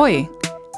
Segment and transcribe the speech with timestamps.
[0.00, 0.28] Hoi,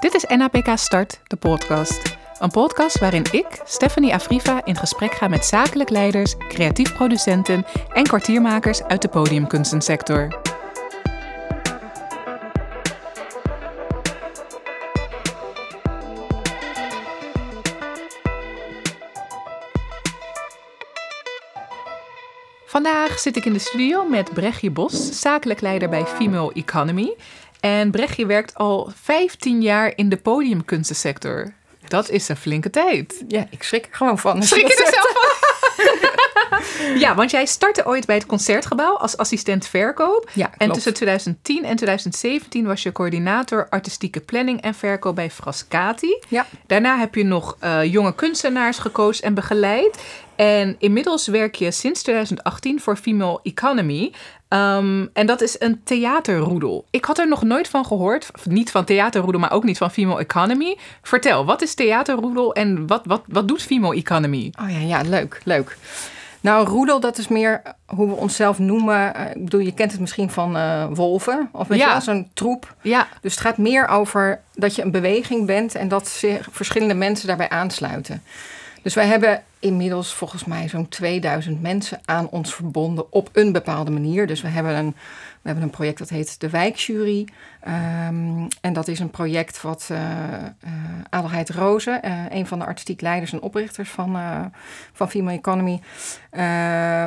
[0.00, 2.16] dit is NAPK Start, de podcast.
[2.38, 8.02] Een podcast waarin ik, Stephanie Afriva, in gesprek ga met zakelijk leiders, creatief producenten en
[8.02, 10.40] kwartiermakers uit de podiumkunstensector.
[22.72, 27.16] Vandaag zit ik in de studio met Brechtje Bos, zakelijk leider bij Female Economy.
[27.62, 31.52] En Brechtje werkt al 15 jaar in de podiumkunstensector.
[31.88, 33.24] Dat is een flinke tijd.
[33.28, 34.42] Ja, ik schrik er gewoon van.
[34.42, 36.98] Schrik je er zelf van?
[37.04, 40.30] ja, want jij startte ooit bij het Concertgebouw als assistent verkoop.
[40.32, 46.18] Ja, En tussen 2010 en 2017 was je coördinator artistieke planning en verkoop bij Frascati.
[46.28, 46.46] Ja.
[46.66, 50.02] Daarna heb je nog eh, jonge kunstenaars gecoacht en begeleid.
[50.36, 54.12] En inmiddels werk je sinds 2018 voor Female Economy.
[54.52, 56.84] Ehm, en dat is een theaterroedel.
[56.90, 58.30] Ik had er nog nooit van gehoord.
[58.44, 60.76] Niet van theaterroedel, maar ook niet van Female Economy.
[61.02, 64.52] Vertel, wat is theaterroedel en wat, wat, wat doet Female Economy?
[64.62, 65.76] Oh ja, ja, leuk, leuk.
[66.40, 69.14] Nou, roedel, dat is meer hoe we onszelf noemen.
[69.14, 71.48] Eh, Ik bedoel, je kent het misschien van eh, wolven.
[71.52, 71.84] Of weet Ja.
[71.86, 72.74] je wel, zo'n troep.
[72.82, 76.94] Ja, Dus het gaat meer over dat je een beweging bent en dat zich verschillende
[76.94, 78.22] mensen daarbij aansluiten.
[78.82, 83.90] Dus wij hebben inmiddels volgens mij zo'n 2000 mensen aan ons verbonden op een bepaalde
[83.90, 84.26] manier.
[84.26, 84.94] Dus we hebben een,
[85.42, 87.28] we hebben een project dat heet de Wijkjury.
[87.60, 90.00] Ehm, en dat is een project wat eh
[90.62, 90.70] eh,
[91.10, 94.18] Adelheid Rozen, eh, een van de artistiek leiders en oprichters van,
[94.92, 95.80] van Female Economy,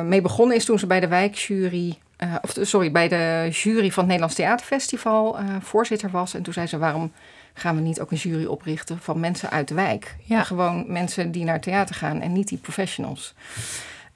[0.08, 1.98] mee begonnen is toen ze bij de Wijkjury
[2.42, 6.34] of sorry, bij de jury van het Nederlands Theaterfestival voorzitter was.
[6.34, 7.12] En toen zei ze: waarom
[7.58, 10.16] gaan we niet ook een jury oprichten van mensen uit de wijk?
[10.22, 10.42] Ja.
[10.42, 13.34] Gewoon mensen die naar theater gaan en niet die professionals.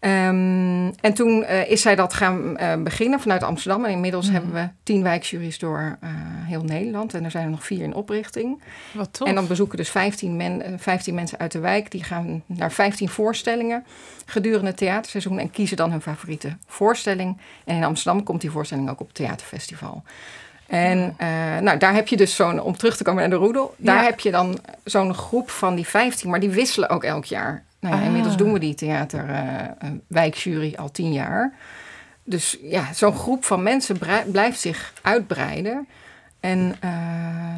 [0.01, 3.85] Ehm, en toen eh, is zij dat gaan eh, beginnen vanuit Amsterdam.
[3.85, 4.35] En inmiddels Mhm.
[4.35, 6.11] hebben we tien wijkjuries door eh,
[6.47, 7.15] heel Nederland.
[7.15, 8.63] En er zijn er nog vier in oprichting.
[8.93, 9.29] wat tof.
[9.29, 11.91] En dan bezoeken dus 15, men, eh, 15 mensen uit de wijk.
[11.91, 13.85] Die gaan naar 15 voorstellingen
[14.27, 15.39] gedurende het theaterseizoen.
[15.39, 17.39] En kiezen dan hun favoriete voorstelling.
[17.65, 20.03] En in Amsterdam komt die voorstelling ook op het theaterfestival.
[20.71, 21.29] En eh,
[21.61, 23.75] nou, daar heb je dus zo'n, om terug te komen naar de roedel.
[23.77, 24.03] Daar Ja.
[24.05, 26.31] heb je dan zo'n groep van die 15.
[26.31, 27.63] Maar die wisselen ook elk jaar.
[27.81, 28.07] Nou ja, Ah.
[28.07, 31.53] inmiddels doen we die theaterwijkjury al tien jaar.
[32.25, 33.99] Dus ja, zo'n groep van mensen
[34.33, 35.87] blijft zich uitbreiden.
[36.41, 36.91] En eh,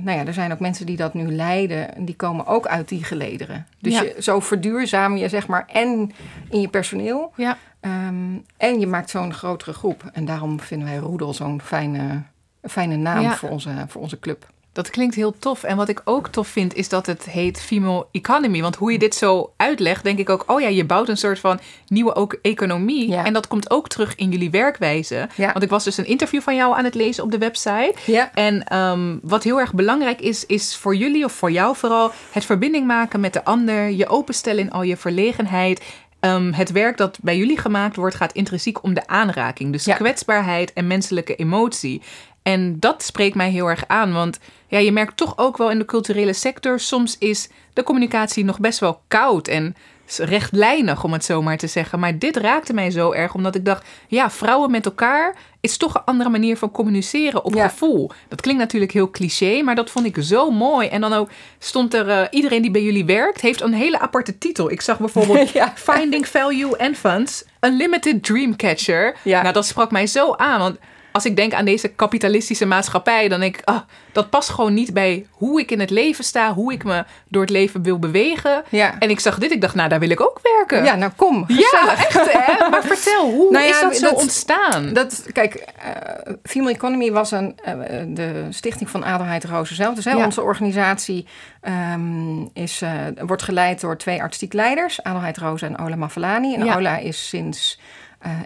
[0.02, 1.94] nou ja, er zijn ook mensen die dat nu leiden.
[1.94, 3.66] En die komen ook uit die gelederen.
[3.78, 4.02] Dus Ja.
[4.02, 6.12] je, zo verduurzaam je zeg maar en
[6.50, 7.32] in je personeel.
[7.36, 8.14] Ja, ehm,
[8.56, 10.10] en je maakt zo'n grotere groep.
[10.12, 12.22] En daarom vinden wij Roedel zo'n fijne,
[12.68, 13.36] fijne naam Ja.
[13.36, 14.46] voor, onze, voor onze club.
[14.72, 15.62] dat klinkt heel tof.
[15.62, 18.60] En wat ik ook tof vind, is dat het heet Female Economy.
[18.62, 20.44] Want hoe je dit zo uitlegt, denk ik ook...
[20.46, 23.08] oh ja, je bouwt een soort van nieuwe ook economie.
[23.08, 23.24] Ja.
[23.24, 25.28] En dat komt ook terug in jullie werkwijze.
[25.36, 25.52] Ja.
[25.52, 27.94] Want ik was dus een interview van jou aan het lezen op de website.
[28.06, 28.30] Ja.
[28.34, 32.44] En ehm, wat heel erg belangrijk is, is voor jullie of voor jou vooral het
[32.44, 35.82] verbinding maken met de ander, je openstellen in al je verlegenheid.
[36.20, 39.72] Ehm, het werk dat bij jullie gemaakt wordt, gaat intrinsiek om de aanraking.
[39.72, 39.94] Dus Ja.
[39.94, 42.02] kwetsbaarheid en menselijke emotie.
[42.42, 45.78] En dat spreekt mij heel erg aan, want ja, je merkt toch ook wel in
[45.78, 49.76] de culturele sector, soms is de communicatie nog best wel koud en
[50.18, 51.98] rechtlijnig, om het zo maar te zeggen.
[51.98, 55.94] Maar dit raakte mij zo erg, omdat ik dacht, ja, vrouwen met elkaar is toch
[55.94, 57.68] een andere manier van communiceren op Ja.
[57.68, 58.10] gevoel.
[58.28, 60.88] Dat klinkt natuurlijk heel cliché, maar dat vond ik zo mooi.
[60.88, 64.38] En dan ook stond er, eh, iedereen die bij jullie werkt, heeft een hele aparte
[64.38, 64.70] titel.
[64.70, 65.72] Ik zag bijvoorbeeld Ja.
[65.76, 69.16] Finding Value and Funds, Unlimited Dreamcatcher.
[69.22, 69.42] Ja.
[69.42, 70.78] Nou, dat sprak mij zo aan, want
[71.12, 73.80] als ik denk aan deze kapitalistische maatschappij, dan denk ik, ah,
[74.12, 77.40] dat past gewoon niet bij hoe ik in het leven sta, hoe ik me door
[77.42, 78.62] het leven wil bewegen.
[78.68, 78.98] Ja.
[78.98, 80.84] En ik zag dit, ik dacht, nou, daar wil ik ook werken.
[80.84, 81.44] Ja, nou kom.
[81.48, 82.68] Ja, echt hè?
[82.70, 84.92] Maar vertel, hoe Nou ja, is dat zo dat- ontstaan?
[84.92, 87.74] Dat, kijk, eh Female Economy was een, eh,
[88.06, 89.94] de stichting van Adelheid Rozen zelf.
[89.94, 90.24] Dus hè, Ja.
[90.24, 91.26] onze organisatie
[91.60, 92.90] ehm, is, eh,
[93.26, 95.02] wordt geleid door twee artistiek leiders.
[95.02, 96.54] Adelheid Rozen en Ola Mafelani.
[96.54, 96.74] En.
[96.76, 97.80] Ola is sinds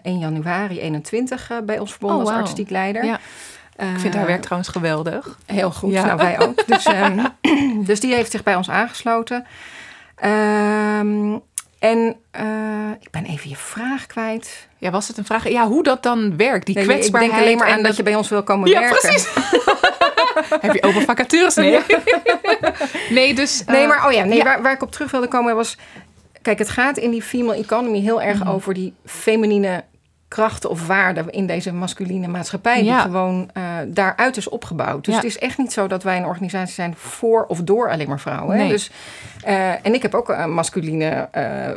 [0.02, 3.04] 1 januari 21 eh, bij ons verbonden Oh, als artistiek leider.
[3.04, 3.14] Ja.
[3.76, 5.38] Ik vind Eh, haar werk trouwens geweldig.
[5.46, 6.04] Heel goed, Ja.
[6.04, 6.66] nou wij ook.
[6.66, 7.24] Dus, ehm,
[7.88, 9.46] dus die heeft zich bij ons aangesloten.
[10.16, 11.38] Ehm,
[11.78, 12.44] en eh,
[13.00, 14.68] ik ben even je vraag kwijt.
[14.78, 15.48] Ja, was het een vraag?
[15.48, 17.32] Ja, hoe dat dan werkt, die Nee, ik kwetsbaarheid.
[17.32, 18.98] denk alleen maar aan dat je bij ons wil komen Ja, werken.
[19.00, 19.28] precies.
[20.60, 21.54] Heb je open vacatures?
[21.54, 21.78] Nee.
[23.10, 23.64] nee, dus...
[23.66, 24.44] Nee, eh, maar oh ja, nee, ja.
[24.44, 25.76] Waar, waar ik op terug wilde komen was...
[26.46, 28.48] Kijk, het gaat in die female economy heel erg Mhm.
[28.48, 29.84] over die feminine
[30.28, 33.00] krachten of waarden in deze masculine maatschappij die Ja.
[33.00, 35.04] gewoon eh, daaruit is opgebouwd.
[35.04, 35.20] Dus Ja.
[35.20, 38.20] het is echt niet zo dat wij een organisatie zijn voor of door alleen maar
[38.20, 38.56] vrouwen.
[38.56, 38.68] Nee.
[38.68, 38.90] Dus,
[39.44, 41.28] eh, en ik heb ook eh, masculine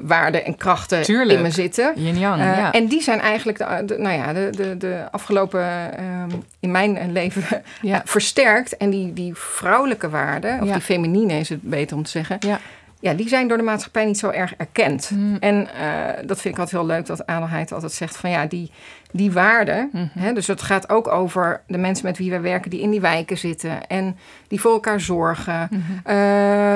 [0.04, 1.38] waarden en krachten Tuurlijk.
[1.38, 1.94] in me zitten.
[1.96, 2.72] Yin-yang, Eh, ja.
[2.72, 6.30] En die zijn eigenlijk de, de- nou ja, de, de, de afgelopen ehm,
[6.60, 7.44] in mijn leven
[8.04, 8.78] versterkt.
[8.78, 12.60] En die, die vrouwelijke waarden, of die feminine is het beter om te zeggen, Ja.
[13.00, 15.10] Ja, die zijn door de maatschappij niet zo erg erkend.
[15.14, 15.38] Mm.
[15.40, 18.72] En eh, dat vind ik altijd heel leuk dat Adelheid altijd zegt van ja, die,
[19.12, 19.90] die waarden.
[19.94, 20.06] Mhm.
[20.20, 23.02] Hè, dus het gaat ook over de mensen met wie we werken die in die
[23.02, 24.18] wijken zitten en
[24.48, 25.68] die voor elkaar zorgen.
[25.72, 25.82] Mhm.
[26.04, 26.16] Eh,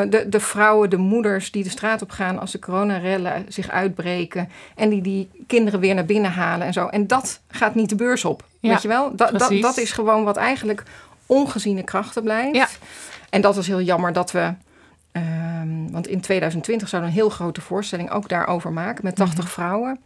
[0.10, 4.50] de, de vrouwen, de moeders die de straat op gaan als de coronarellen zich uitbreken.
[4.76, 6.88] En die die kinderen weer naar binnen halen en zo.
[6.88, 8.44] En dat gaat niet de beurs op.
[8.60, 9.16] Ja, weet je wel?
[9.16, 10.84] Dat, dat, dat is gewoon wat eigenlijk
[11.26, 12.56] ongeziene krachten blijft.
[12.56, 12.68] Ja.
[13.30, 14.54] En dat is heel jammer dat we.
[15.14, 19.44] Ehm, want in 2020 zouden we een heel grote voorstelling ook daarover maken met 80
[19.44, 19.54] Mhm.
[19.54, 20.00] vrouwen.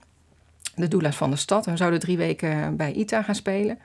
[0.75, 1.65] De doula's van de stad.
[1.65, 3.80] En we zouden drie weken bij ITA gaan spelen.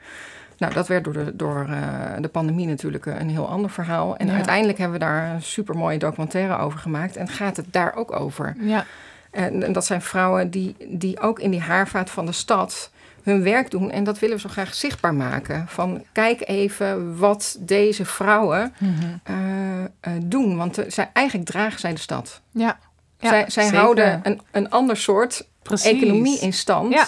[0.57, 4.17] Nou, dat werd door de, door, eh, de pandemie natuurlijk een heel ander verhaal.
[4.17, 4.33] En Ja.
[4.33, 7.15] uiteindelijk hebben we daar een supermooie documentaire over gemaakt.
[7.15, 8.55] En gaat het daar ook over.
[8.59, 8.85] ja.
[9.31, 12.91] En, en dat zijn vrouwen die, die ook in die haarvaat van de stad
[13.23, 13.91] hun werk doen.
[13.91, 15.65] En dat willen we zo graag zichtbaar maken.
[15.67, 18.91] Van kijk even wat deze vrouwen Mhm.
[19.23, 19.87] eh, eh,
[20.23, 20.57] doen.
[20.57, 22.41] Want eh, zij, eigenlijk dragen zij de stad.
[22.51, 22.79] ja.
[23.19, 25.91] Ja, zij houden een, een ander soort Precies.
[25.91, 26.93] economie in stand.
[26.93, 27.05] Ja.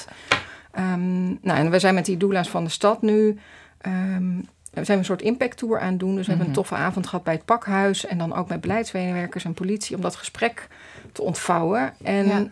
[0.71, 3.39] Ehm, nou, en we zijn met die doula's van de stad nu.
[3.77, 4.37] ehm,
[4.73, 6.15] we zijn een soort impact tour aan het doen.
[6.15, 6.57] Dus we hebben Mhm.
[6.59, 8.05] een toffe avond gehad bij het pakhuis.
[8.05, 9.95] En dan ook met beleidsmedewerkers en politie.
[9.95, 10.67] Om dat gesprek
[11.11, 11.93] te ontvouwen.
[12.03, 12.47] En Ja.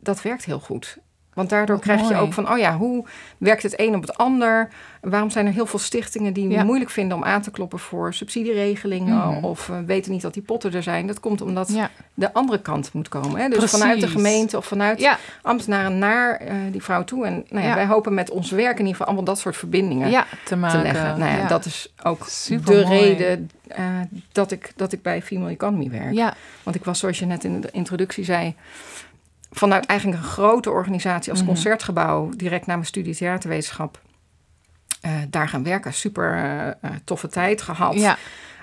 [0.00, 0.98] dat werkt heel goed.
[1.36, 3.04] Want daardoor Wat krijg je ook van, oh ja, hoe
[3.38, 4.68] werkt het een op het ander?
[5.00, 6.64] Waarom zijn er heel veel stichtingen die Ja.
[6.64, 9.16] moeilijk vinden om aan te kloppen voor subsidieregelingen?
[9.16, 9.44] Mhm.
[9.44, 11.06] Of eh, weten niet dat die potten er zijn?
[11.06, 11.90] Dat komt omdat Ja.
[12.14, 13.40] de andere kant moet komen.
[13.40, 13.48] Hè?
[13.48, 13.78] Dus Precies.
[13.78, 15.18] vanuit de gemeente of vanuit Ja.
[15.42, 17.26] ambtenaren naar eh, die vrouw toe.
[17.26, 20.24] En nou wij hopen met ons werk in ieder geval allemaal dat soort verbindingen te
[20.44, 20.82] te maken.
[20.82, 21.18] leggen.
[21.18, 21.46] Nou ja, ja.
[21.48, 22.26] dat is ook
[22.64, 23.84] de reden eh,
[24.32, 26.12] dat, ik, dat ik bij Female Economy werk.
[26.12, 28.54] Ja, Want ik was, zoals je net in de introductie zei,
[29.50, 31.48] vanuit eigenlijk een grote organisatie als Mhm.
[31.50, 34.00] concertgebouw, direct na mijn studie theaterwetenschap,
[35.00, 35.92] eh, daar gaan werken.
[35.94, 37.94] Super eh, eh, toffe tijd gehad.
[37.94, 38.16] ja.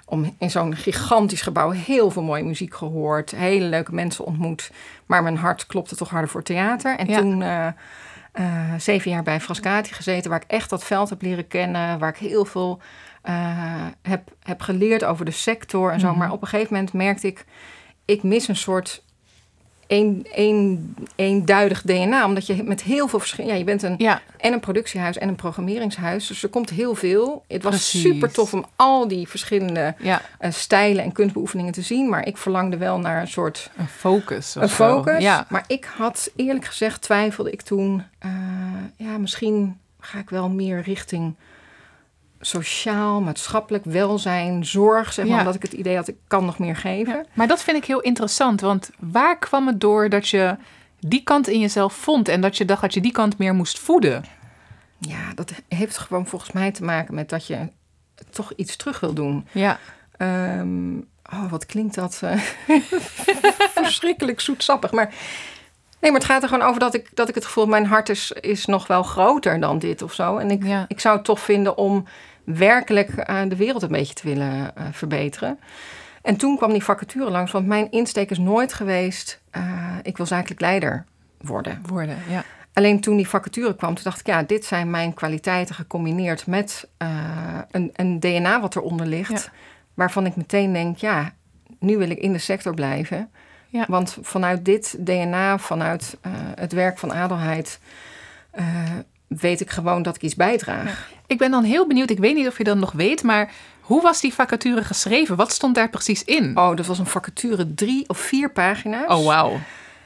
[0.05, 4.71] Om in zo'n gigantisch gebouw heel veel mooie muziek gehoord, hele leuke mensen ontmoet.
[5.05, 6.97] Maar mijn hart klopte toch harder voor theater.
[6.97, 7.17] En Ja.
[7.17, 7.43] toen
[8.79, 12.17] zeven jaar bij Frascati gezeten, waar ik echt dat veld heb leren kennen, waar ik
[12.17, 12.81] heel veel
[14.01, 16.09] heb, heb geleerd over de sector en zo.
[16.09, 16.17] Mhm.
[16.17, 17.45] Maar op een gegeven moment merkte ik,
[18.05, 19.03] ik mis een soort
[19.93, 22.25] een, een, eenduidig DNA.
[22.25, 23.53] Omdat je met heel veel verschillende...
[23.53, 24.21] Ja, je bent een, ja.
[24.37, 26.27] en een productiehuis en een programmeringshuis.
[26.27, 27.43] Dus er komt heel veel.
[27.47, 28.01] Het was Precies.
[28.01, 30.21] super tof om al die verschillende ja.
[30.39, 32.09] eh, stijlen en kunstbeoefeningen te zien.
[32.09, 34.55] Maar ik verlangde wel naar een soort Een focus.
[34.55, 35.21] een focus.
[35.21, 35.45] Ja.
[35.49, 38.03] Maar ik had eerlijk gezegd, twijfelde ik toen...
[38.19, 38.31] eh,
[38.95, 41.35] ja, misschien ga ik wel meer richting
[42.45, 45.13] sociaal, maatschappelijk welzijn, zorg.
[45.13, 45.39] Zeg maar, Ja.
[45.39, 47.13] omdat ik het idee had, ik kan nog meer geven.
[47.15, 50.55] Ja, Maar dat vind ik heel interessant, want waar kwam het door dat je
[50.99, 53.79] die kant in jezelf vond en dat je dacht dat je die kant meer moest
[53.79, 54.25] voeden?
[54.97, 57.57] Ja, dat heeft gewoon volgens mij te maken met dat je
[58.29, 59.47] toch iets terug wil doen.
[59.51, 59.79] Ja,
[60.17, 60.97] Ehm,
[61.33, 62.39] oh, wat klinkt dat eh,
[63.75, 64.91] verschrikkelijk zoetsappig.
[64.91, 65.13] Maar
[65.99, 67.65] nee, maar het gaat er gewoon over dat ik, dat ik het gevoel...
[67.65, 70.37] mijn hart is, is nog wel groter dan dit of zo.
[70.37, 70.85] En ik, Ja.
[70.87, 72.05] ik zou het tof vinden om
[72.45, 75.59] werkelijk eh, de wereld een beetje te willen eh, verbeteren.
[76.21, 77.51] En toen kwam die vacature langs.
[77.51, 79.41] Want mijn insteek is nooit geweest...
[79.51, 79.63] eh,
[80.01, 81.05] ik wil zakelijk leider
[81.41, 81.81] worden.
[81.85, 82.17] woorden.
[82.29, 82.43] Ja.
[82.73, 86.89] Alleen toen die vacature kwam, toen dacht ik, ja, dit zijn mijn kwaliteiten gecombineerd met
[87.71, 89.31] een, een DNA wat eronder ligt.
[89.31, 89.51] Ja.
[89.93, 91.33] Waarvan ik meteen denk, ja,
[91.79, 93.29] nu wil ik in de sector blijven.
[93.67, 93.85] Ja.
[93.87, 96.17] Want vanuit dit DNA, vanuit
[96.55, 97.79] het werk van Adelheid,
[99.39, 101.09] weet ik gewoon dat ik iets bijdraag.
[101.27, 104.01] Ik ben dan heel benieuwd, ik weet niet of je dat nog weet, maar hoe
[104.01, 105.35] was die vacature geschreven?
[105.35, 106.57] Wat stond daar precies in?
[106.57, 109.07] Oh, dat was een vacature, drie of vier pagina's.
[109.19, 109.59] Oh, wauw.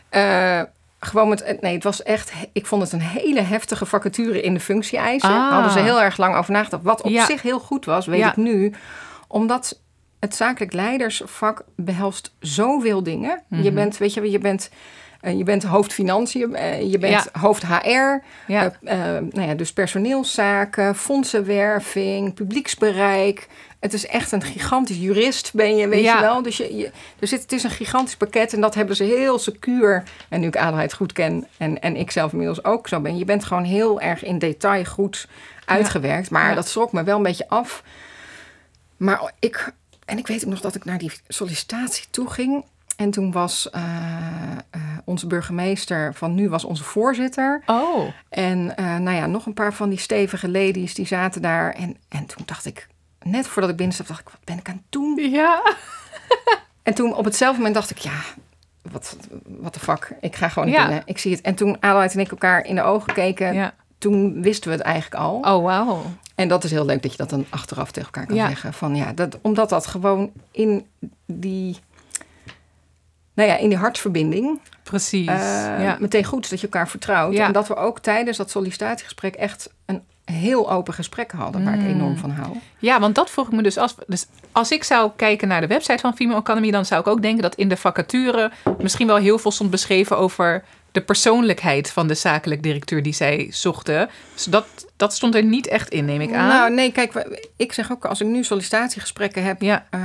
[0.10, 0.62] Eh,
[1.00, 4.60] gewoon met, nee, het was echt, ik vond het een hele heftige vacature in de
[4.60, 5.30] functie-eisen.
[5.30, 5.52] Ah.
[5.52, 6.84] Hadden ze heel erg lang over nagedacht.
[6.84, 7.26] Wat op Ja.
[7.26, 8.30] zich heel goed was, weet Ja.
[8.30, 8.74] ik nu.
[9.28, 9.80] Omdat
[10.20, 13.44] het zakelijk leidersvak behelst zoveel dingen.
[13.50, 13.74] Je Mhm.
[13.74, 14.70] bent, weet je, je bent,
[15.22, 18.22] je bent hoofd financiën, eh, je bent hoofd HR, Ja.
[18.48, 18.66] eh,
[19.18, 23.48] eh, nou ja, dus personeelszaken, fondsenwerving, publieksbereik.
[23.80, 26.16] Het is echt een gigantisch jurist, ben je, weet Ja.
[26.16, 26.42] je wel.
[26.42, 30.04] Dus je, het is een gigantisch pakket en dat hebben ze heel secuur.
[30.30, 33.18] En nu ik Adelheid goed ken en, en ik zelf inmiddels ook zo ben.
[33.18, 35.28] Je bent gewoon heel erg in detail goed
[35.66, 36.30] uitgewerkt.
[36.30, 37.84] Maar dat schrok me wel een beetje af.
[38.98, 39.74] Maar ik,
[40.06, 42.66] en ik weet ook nog dat ik naar die sollicitatie toe ging.
[42.98, 43.84] En toen was eh,
[44.70, 47.62] eh, onze burgemeester van nu was onze voorzitter.
[47.66, 51.74] Oh, En eh, nou ja, nog een paar van die stevige ladies die zaten daar.
[51.74, 52.88] En, en toen dacht ik,
[53.24, 55.16] net voordat ik binnenstap, dacht ik, wat ben ik aan het doen?
[55.32, 55.62] ja.
[56.84, 58.20] En toen op hetzelfde moment dacht ik, ja,
[58.82, 59.18] wat
[59.60, 60.86] what the fuck, ik ga gewoon Ja.
[60.86, 61.04] binnen.
[61.06, 61.42] Ik zie het.
[61.42, 63.74] En toen Adelheid en ik elkaar in de ogen keken, ja.
[63.98, 65.36] toen wisten we het eigenlijk al.
[65.36, 66.02] Oh, wauw.
[66.36, 68.48] En dat is heel leuk dat je dat dan achteraf tegen elkaar kan Ja.
[68.48, 68.74] zeggen.
[68.74, 70.86] Van, ja, dat, omdat dat gewoon in
[71.26, 71.78] die,
[73.38, 75.28] nou ja, in die hartverbinding Precies.
[75.28, 75.36] eh,
[75.84, 75.98] ja.
[76.00, 77.34] meteen goed dat je elkaar vertrouwt.
[77.34, 77.46] Ja.
[77.46, 81.80] En dat we ook tijdens dat sollicitatiegesprek echt een heel open gesprek hadden, waar ik
[81.80, 81.88] Mm.
[81.88, 82.58] enorm van hou.
[82.80, 83.96] ja, want dat vroeg ik me dus af.
[84.08, 87.22] Dus als ik zou kijken naar de website van Female Academy, dan zou ik ook
[87.22, 88.52] denken dat in de vacature
[88.82, 93.48] misschien wel heel veel stond beschreven over de persoonlijkheid van de zakelijk directeur die zij
[93.52, 94.10] zochten.
[94.34, 94.66] Dus dat,
[94.96, 96.48] dat stond er niet echt in, neem ik aan.
[96.48, 100.00] Nou, nee, kijk, ik zeg ook als ik nu sollicitatiegesprekken heb, ja, eh,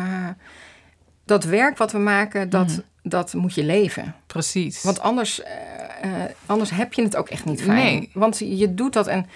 [1.25, 2.81] dat werk wat we maken, dat, Mhm.
[3.03, 4.15] Dat moet je leven.
[4.27, 4.83] precies.
[4.83, 5.53] Want anders, eh,
[6.03, 7.77] eh, anders heb je het ook echt niet fijn.
[7.95, 8.11] Nee.
[8.15, 9.27] Want je doet dat en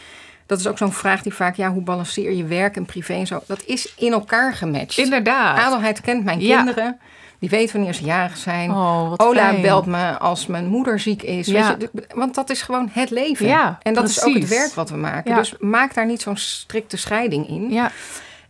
[0.46, 3.26] dat is ook zo'n vraag die vaak, ja, hoe balanceer je werk en privé en
[3.26, 3.42] zo.
[3.46, 4.98] Dat is in elkaar gematcht.
[4.98, 5.58] Inderdaad.
[5.58, 6.56] Adelheid kent mijn Ja.
[6.56, 6.98] kinderen.
[7.38, 8.70] Die weet wanneer ze jarig zijn.
[8.70, 9.62] Oh, Ola fijn.
[9.62, 11.46] belt me als mijn moeder ziek is.
[11.46, 11.76] Ja.
[11.76, 13.46] Weet je, want dat is gewoon het leven.
[13.46, 15.34] Ja, en dat is ook het werk wat we maken.
[15.34, 17.70] Dus maak daar niet zo'n strikte scheiding in.
[17.70, 17.90] Ja,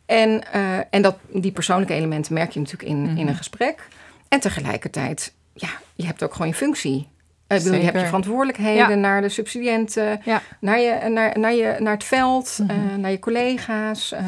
[0.06, 3.16] En, eh, en dat, die persoonlijke elementen merk je natuurlijk in, Mhm.
[3.16, 3.88] in een gesprek.
[4.28, 7.08] En tegelijkertijd, ja, je hebt ook gewoon je functie.
[7.48, 8.94] Ik bedoel, je hebt je verantwoordelijkheden Ja.
[8.94, 10.42] naar de subsidiënten, ja.
[10.60, 12.70] naar, je, naar, naar, je, naar het veld, Mhm.
[12.70, 14.12] eh, naar je collega's.
[14.12, 14.22] eh.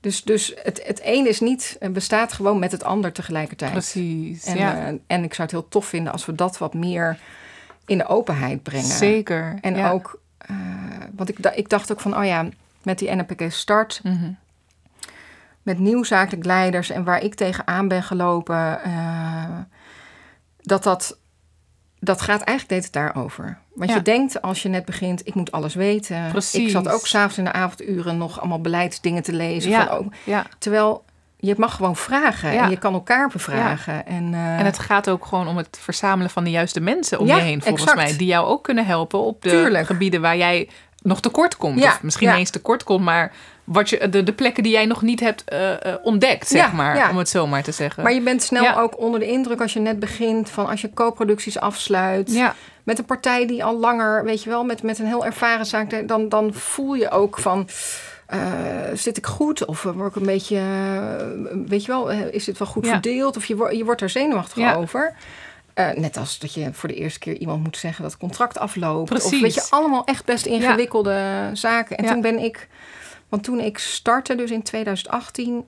[0.00, 3.70] dus dus het, het een is niet, eh, bestaat gewoon met het ander tegelijkertijd.
[3.72, 4.44] precies.
[4.44, 7.18] En, ja, en ik zou het heel tof vinden als we dat wat meer
[7.86, 8.84] in de openheid brengen.
[8.86, 9.58] zeker.
[9.60, 10.20] En ook,
[11.14, 12.48] want ik, ik dacht ook van, oh ja,
[12.82, 14.30] met die NPK Start, Mhm.
[15.64, 19.44] Met nieuwzakelijk leiders en waar ik tegenaan ben gelopen, eh,
[20.60, 21.18] dat dat,
[21.98, 23.58] dat gaat eigenlijk deed het daarover.
[23.74, 23.96] Want Ja.
[23.96, 26.28] je denkt als je net begint, ik moet alles weten.
[26.30, 26.62] Precies.
[26.64, 29.70] Ik zat ook s'avonds in de avonduren nog allemaal beleidsdingen te lezen.
[29.70, 29.86] Ja.
[29.86, 30.46] Van, oh, ja.
[30.58, 31.04] terwijl
[31.36, 32.62] je mag gewoon vragen Ja.
[32.64, 34.06] en je kan elkaar bevragen.
[34.06, 37.26] En, eh, En het gaat ook gewoon om het verzamelen van de juiste mensen om
[37.26, 38.08] Ja, je heen, volgens exact.
[38.08, 38.16] mij.
[38.18, 39.86] Die jou ook kunnen helpen op de Tuurlijk.
[39.86, 40.68] gebieden waar jij
[41.02, 41.78] nog tekort komt.
[41.78, 42.36] Ja, Of misschien ja.
[42.36, 43.32] eens tekort komt, maar
[43.64, 46.72] wat je, de, de plekken die jij nog niet hebt eh, eh, ontdekt, zeg Ja,
[46.72, 46.96] maar.
[46.96, 47.10] ja.
[47.10, 48.02] Om het zo maar te zeggen.
[48.02, 48.80] Maar je bent snel Ja.
[48.80, 52.52] ook onder de indruk als je net begint van als je co-producties afsluit.
[52.84, 56.08] met een partij die al langer, weet je wel, met, met een heel ervaren zaak,
[56.08, 57.68] dan, dan voel je ook van.
[58.26, 58.40] eh,
[58.94, 59.64] zit ik goed?
[59.64, 60.60] Of word ik een beetje,
[61.66, 63.36] weet je wel, is het wel goed verdeeld?
[63.36, 65.14] Of je, wordt je wordt er zenuwachtig over.
[65.94, 69.10] Net als dat je voor de eerste keer iemand moet zeggen dat het contract afloopt.
[69.10, 69.40] Of Precies.
[69.40, 71.96] weet je, allemaal echt best ingewikkelde zaken.
[71.96, 72.10] En Ja.
[72.12, 72.68] toen ben ik,
[73.34, 75.66] want toen ik startte, dus in 2018,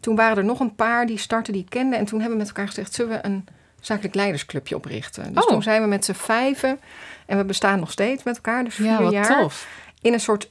[0.00, 1.96] toen waren er nog een paar die startten die ik kende.
[1.96, 3.46] En toen hebben we met elkaar gezegd, zullen we een
[3.80, 5.32] zakelijk leidersclubje oprichten?
[5.34, 5.48] Dus Oh.
[5.50, 6.80] toen zijn we met z'n vijven,
[7.26, 9.66] en we bestaan nog steeds met elkaar, dus vier ja wat jaar, tof.
[10.02, 10.50] in een soort,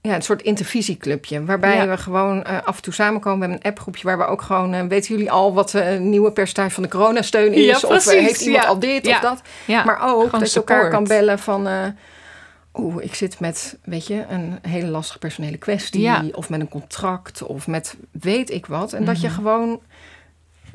[0.00, 1.44] ja, een soort intervisieclubje.
[1.44, 1.88] Waarbij Ja.
[1.88, 3.38] we gewoon eh, af en toe samenkomen.
[3.38, 6.10] We hebben een appgroepje waar we ook gewoon, eh, weten jullie al wat eh, een
[6.10, 7.80] nieuwe percentage van de coronasteun is?
[7.80, 8.68] Ja, of eh, heeft iemand ja.
[8.68, 9.40] al dit of dat?
[9.64, 11.68] Ja, maar ook gewoon dat je elkaar kan bellen van...
[12.72, 16.00] eh, Oeh, ik zit met, weet je, een hele lastige personele kwestie.
[16.00, 16.24] Ja.
[16.32, 17.42] Of met een contract.
[17.42, 18.92] Of met weet ik wat.
[18.92, 19.36] En dat je Mhm.
[19.36, 19.80] gewoon...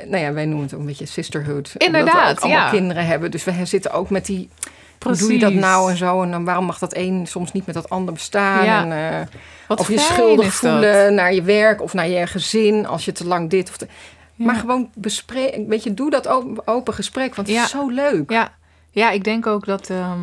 [0.05, 1.55] Nou ja, wij noemen het ook een beetje sisterhood.
[1.57, 2.69] omdat we Inderdaad, ook allemaal ja.
[2.69, 3.31] kinderen hebben.
[3.31, 4.49] Dus we zitten ook met die...
[4.97, 5.19] Precies.
[5.21, 6.21] Hoe doe je dat nou en zo?
[6.21, 8.65] En dan waarom mag dat een soms niet met dat ander bestaan?
[8.65, 8.81] Ja.
[8.83, 9.27] En, eh,
[9.67, 10.53] Wat of je schuldig dat.
[10.71, 13.87] voelen naar je werk of naar je gezin als je te lang dit of te...
[14.35, 14.45] Ja.
[14.45, 17.63] Maar gewoon bespreken, weet je, doe dat open, open gesprek, want het Ja.
[17.63, 18.31] is zo leuk.
[18.31, 18.51] Ja,
[18.91, 20.19] ja ik denk ook dat ehm,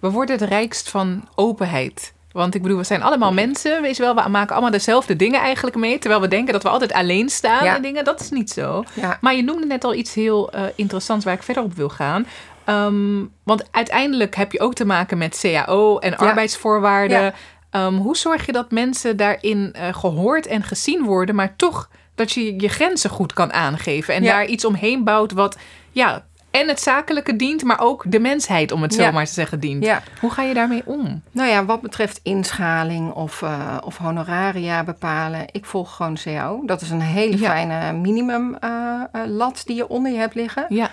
[0.00, 2.12] we worden het rijkst van openheid.
[2.32, 4.14] Want ik bedoel, we zijn allemaal mensen, weet je wel.
[4.14, 5.98] We maken allemaal dezelfde dingen eigenlijk mee.
[5.98, 7.76] Terwijl we denken dat we altijd alleen staan Ja.
[7.76, 8.04] in dingen.
[8.04, 8.84] Dat is niet zo.
[8.94, 11.88] Ja, Maar je noemde net al iets heel eh, interessants waar ik verder op wil
[11.88, 12.26] gaan.
[12.64, 17.34] Ehm, want uiteindelijk heb je ook te maken met CAO en arbeidsvoorwaarden.
[17.70, 22.32] Ehm, hoe zorg je dat mensen daarin eh, gehoord en gezien worden, maar toch dat
[22.32, 25.56] je je grenzen goed kan aangeven en daar iets omheen bouwt wat
[25.90, 29.10] ja, en het zakelijke dient, maar ook de mensheid, om het zo Ja.
[29.10, 29.84] maar te zeggen, dient.
[29.84, 30.02] ja.
[30.20, 31.22] Hoe ga je daarmee om?
[31.30, 36.62] Nou ja, wat betreft inschaling of, eh, of honoraria bepalen, ik volg gewoon CAO.
[36.66, 37.48] Dat is een hele Ja.
[37.50, 38.70] fijne minimum eh,
[39.12, 40.66] eh, lat die je onder je hebt liggen.
[40.68, 40.90] Ja,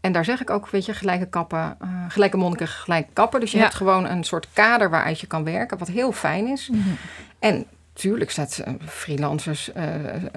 [0.00, 1.76] en daar zeg ik ook, weet je, gelijke kappen,
[2.08, 3.40] gelijke monniken, gelijke kappen.
[3.40, 3.62] Dus je Ja.
[3.62, 6.70] hebt gewoon een soort kader waaruit je kan werken, wat heel fijn is.
[7.38, 9.84] En tuurlijk staat eh, freelancers eh,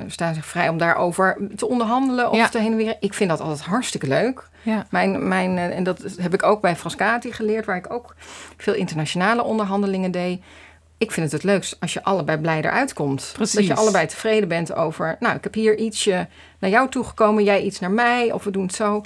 [0.07, 2.49] staan zich vrij om daarover te onderhandelen of Ja.
[2.49, 2.95] te heen en weer.
[2.99, 4.47] Ik vind dat altijd hartstikke leuk.
[4.61, 8.15] ja, Mijn, mijn, eh, en dat heb ik ook bij Frascati geleerd, waar ik ook
[8.57, 10.41] veel internationale onderhandelingen deed.
[10.99, 13.29] ik vind het het leukst als je allebei blij eruit komt.
[13.33, 13.55] Precies.
[13.55, 16.27] Dat je allebei tevreden bent over, nou, ik heb hier ietsje
[16.59, 19.01] naar jou toegekomen, jij iets naar mij, of we doen het zo.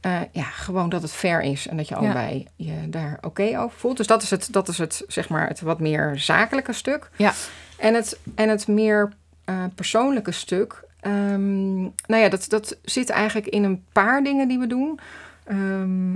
[0.00, 3.78] Eh, ja, gewoon dat het fair is en dat je allebei je daar oké over
[3.78, 3.96] voelt.
[3.96, 7.10] Dus dat is het, dat is het, zeg maar, het wat meer zakelijke stuk.
[7.16, 7.32] Ja.
[7.78, 9.08] En het, en het meer
[9.44, 14.58] eh, persoonlijke stuk, ehm, nou ja, dat, dat zit eigenlijk in een paar dingen die
[14.58, 14.98] we doen.
[15.44, 16.12] Ehm,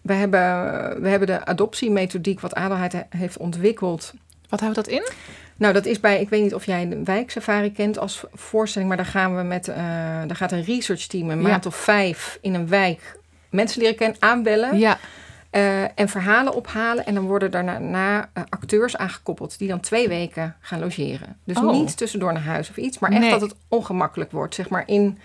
[0.00, 0.40] we, hebben,
[1.02, 4.12] we hebben de adoptiemethodiek wat Adelheid he- heeft ontwikkeld.
[4.48, 5.08] Wat houdt dat in?
[5.56, 8.98] Nou, dat is bij, ik weet niet of jij de wijksafari kent als voorstelling, maar
[8.98, 9.76] daar gaan we met, eh
[10.26, 11.48] daar gaat een researchteam een Ja.
[11.48, 13.18] maand of vijf in een wijk
[13.50, 14.98] mensen leren kennen, aanbellen Ja.
[15.56, 17.06] Eh, en verhalen ophalen.
[17.06, 21.36] En dan worden daarna eh, acteurs aangekoppeld die dan twee weken gaan logeren.
[21.44, 21.72] Dus Oh.
[21.72, 23.30] niet tussendoor naar huis of iets, maar echt Nee.
[23.30, 25.18] dat het ongemakkelijk wordt, zeg maar in...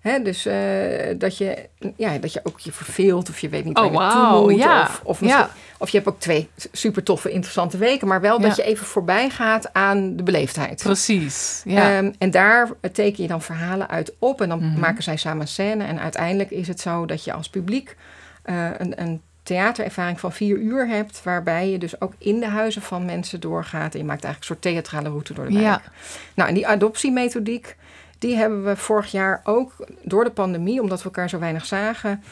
[0.00, 3.76] Hè, dus eh, dat, je, ja, dat je ook je verveelt of je weet niet
[3.76, 4.60] Oh, waar je wauw, naartoe moet.
[4.60, 4.82] ja.
[4.82, 5.50] Of, of, misschien- Ja.
[5.78, 8.08] of je hebt ook twee super toffe, interessante weken.
[8.08, 10.82] Maar wel dat je even voorbij gaat aan de beleefdheid.
[10.82, 11.62] Precies.
[11.64, 11.96] Ja.
[11.96, 14.80] Ehm, en daar teken je dan verhalen uit op en dan Mhm.
[14.80, 15.84] maken zij samen scène.
[15.84, 17.96] En uiteindelijk is het zo dat je als publiek
[18.78, 23.04] een, een theaterervaring van vier uur hebt, waarbij je dus ook in de huizen van
[23.04, 23.92] mensen doorgaat.
[23.92, 25.64] En je maakt eigenlijk een soort theatrale route door de wijk.
[25.64, 25.82] Ja.
[26.34, 27.76] Nou, en die adoptiemethodiek,
[28.18, 29.72] die hebben we vorig jaar ook
[30.02, 32.22] door de pandemie, omdat we elkaar zo weinig zagen,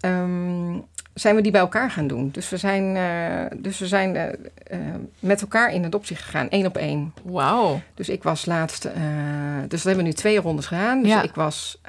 [0.00, 0.72] ehm,
[1.20, 2.28] zijn we die bij elkaar gaan doen.
[2.32, 4.28] Dus we zijn, eh, dus we zijn eh,
[4.66, 4.78] eh,
[5.18, 7.14] met elkaar in adoptie gegaan, één op één.
[7.22, 7.80] Wauw.
[7.94, 11.02] Dus ik was laatst, dus dat hebben we nu twee rondes gedaan.
[11.02, 11.22] Dus Ja.
[11.22, 11.80] ik, was,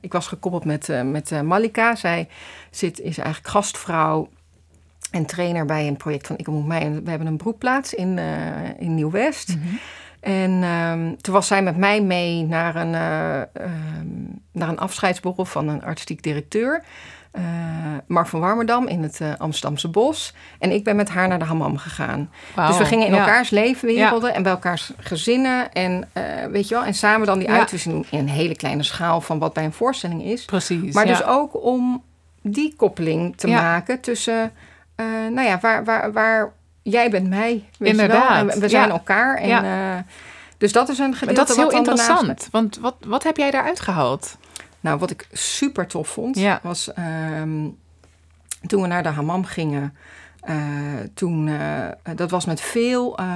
[0.00, 1.94] ik was gekoppeld met, met Malika.
[1.94, 2.28] Zij
[2.70, 4.28] zit, is eigenlijk gastvrouw
[5.10, 7.00] en trainer bij een project van Ik Moet Mij.
[7.04, 8.18] We hebben een broedplaats in,
[8.78, 9.48] in Nieuw-West.
[9.48, 9.74] Mhm.
[10.20, 14.06] En ehm, toen was zij met mij mee naar een, ehm,
[14.52, 16.84] naar een afscheidsborrel van een artistiek directeur.
[18.06, 20.34] Mark van Warmerdam in het eh, Amsterdamse Bos.
[20.58, 22.30] En ik ben met haar naar de hammam gegaan.
[22.54, 23.18] Dus we gingen in Ja.
[23.18, 25.72] elkaars leefwerelden en bij elkaars gezinnen.
[25.72, 27.58] En eh, weet je wel, en samen dan die Ja.
[27.58, 30.44] uitwisseling in een hele kleine schaal van wat bij een voorstelling is.
[30.44, 30.94] Precies.
[30.94, 31.12] Maar ja.
[31.16, 32.02] dus ook om
[32.42, 33.62] die koppeling te Ja.
[33.62, 34.52] maken tussen,
[35.30, 37.64] nou ja, waar, waar, waar jij bent mij.
[37.78, 38.54] Weet Inderdaad, Je wel?
[38.54, 38.92] En we zijn ja.
[38.92, 39.36] elkaar.
[39.36, 40.04] En, Ja.
[40.58, 42.48] dus dat is een Maar dat is heel daarnaast- interessant.
[42.50, 44.36] Want wat, wat heb jij daaruit gehaald?
[44.84, 46.60] Nou, wat ik super tof vond, Ja.
[46.62, 47.68] was ehm,
[48.66, 49.96] toen we naar de hammam gingen.
[50.40, 50.54] eh,
[51.14, 53.26] toen, eh, dat was met veel, eh,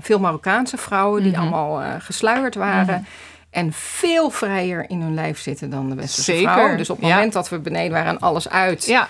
[0.00, 1.40] veel Marokkaanse vrouwen die Mhm.
[1.40, 2.94] allemaal gesluierd waren.
[2.94, 3.02] Mhm.
[3.50, 6.76] En veel vrijer in hun lijf zitten dan de westerse Zeker, vrouwen.
[6.76, 7.14] Dus op het ja.
[7.14, 8.84] moment dat we beneden waren en alles uit.
[8.86, 9.08] Ja,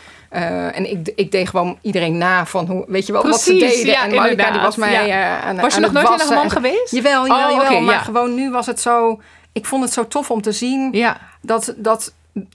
[0.73, 3.87] en ik, ik deed gewoon iedereen na van hoe, weet je wel, wat ze deden.
[3.87, 6.53] ja, en Malika die was mij aan, was je nog nooit in de wassen hammam
[6.53, 6.91] geweest?
[6.91, 7.81] Jawel, jawel, Oh, jawel.
[7.81, 9.21] maar gewoon nu was het zo...
[9.57, 12.13] Ik vond het zo tof om te zien Ja, dat, dat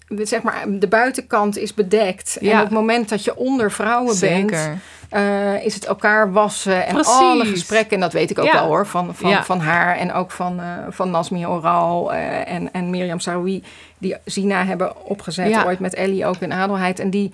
[0.08, 2.38] zeg maar, de buitenkant is bedekt.
[2.40, 2.58] En Ja.
[2.58, 4.70] op het moment dat je onder vrouwen bent,
[5.10, 7.14] eh, is het elkaar wassen en Precies.
[7.14, 7.96] alle gesprekken.
[7.96, 8.54] En dat weet ik ook Ja.
[8.54, 9.44] wel hoor, van, van, Ja.
[9.44, 13.64] van haar en ook van, eh van Nasmi Oral eh, en, en Mirjam Saroui,
[13.98, 17.00] die Zina hebben opgezet ooit met Ellie ook in Adelheid.
[17.00, 17.32] En die,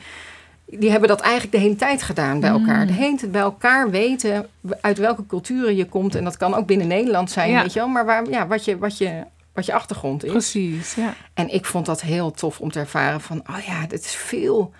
[0.65, 2.81] die hebben dat eigenlijk de hele tijd gedaan bij elkaar.
[2.81, 2.87] Mm.
[2.87, 4.47] De hele tijd bij elkaar weten
[4.81, 6.15] uit welke culturen je komt.
[6.15, 7.87] En dat kan ook binnen Nederland zijn, weet je wel.
[7.87, 9.11] Maar waar, ja, wat, je, wat, je,
[9.57, 10.31] wat je achtergrond is.
[10.31, 11.13] Precies, ja.
[11.33, 14.73] En ik vond dat heel tof om te ervaren van, oh ja, dit is veel,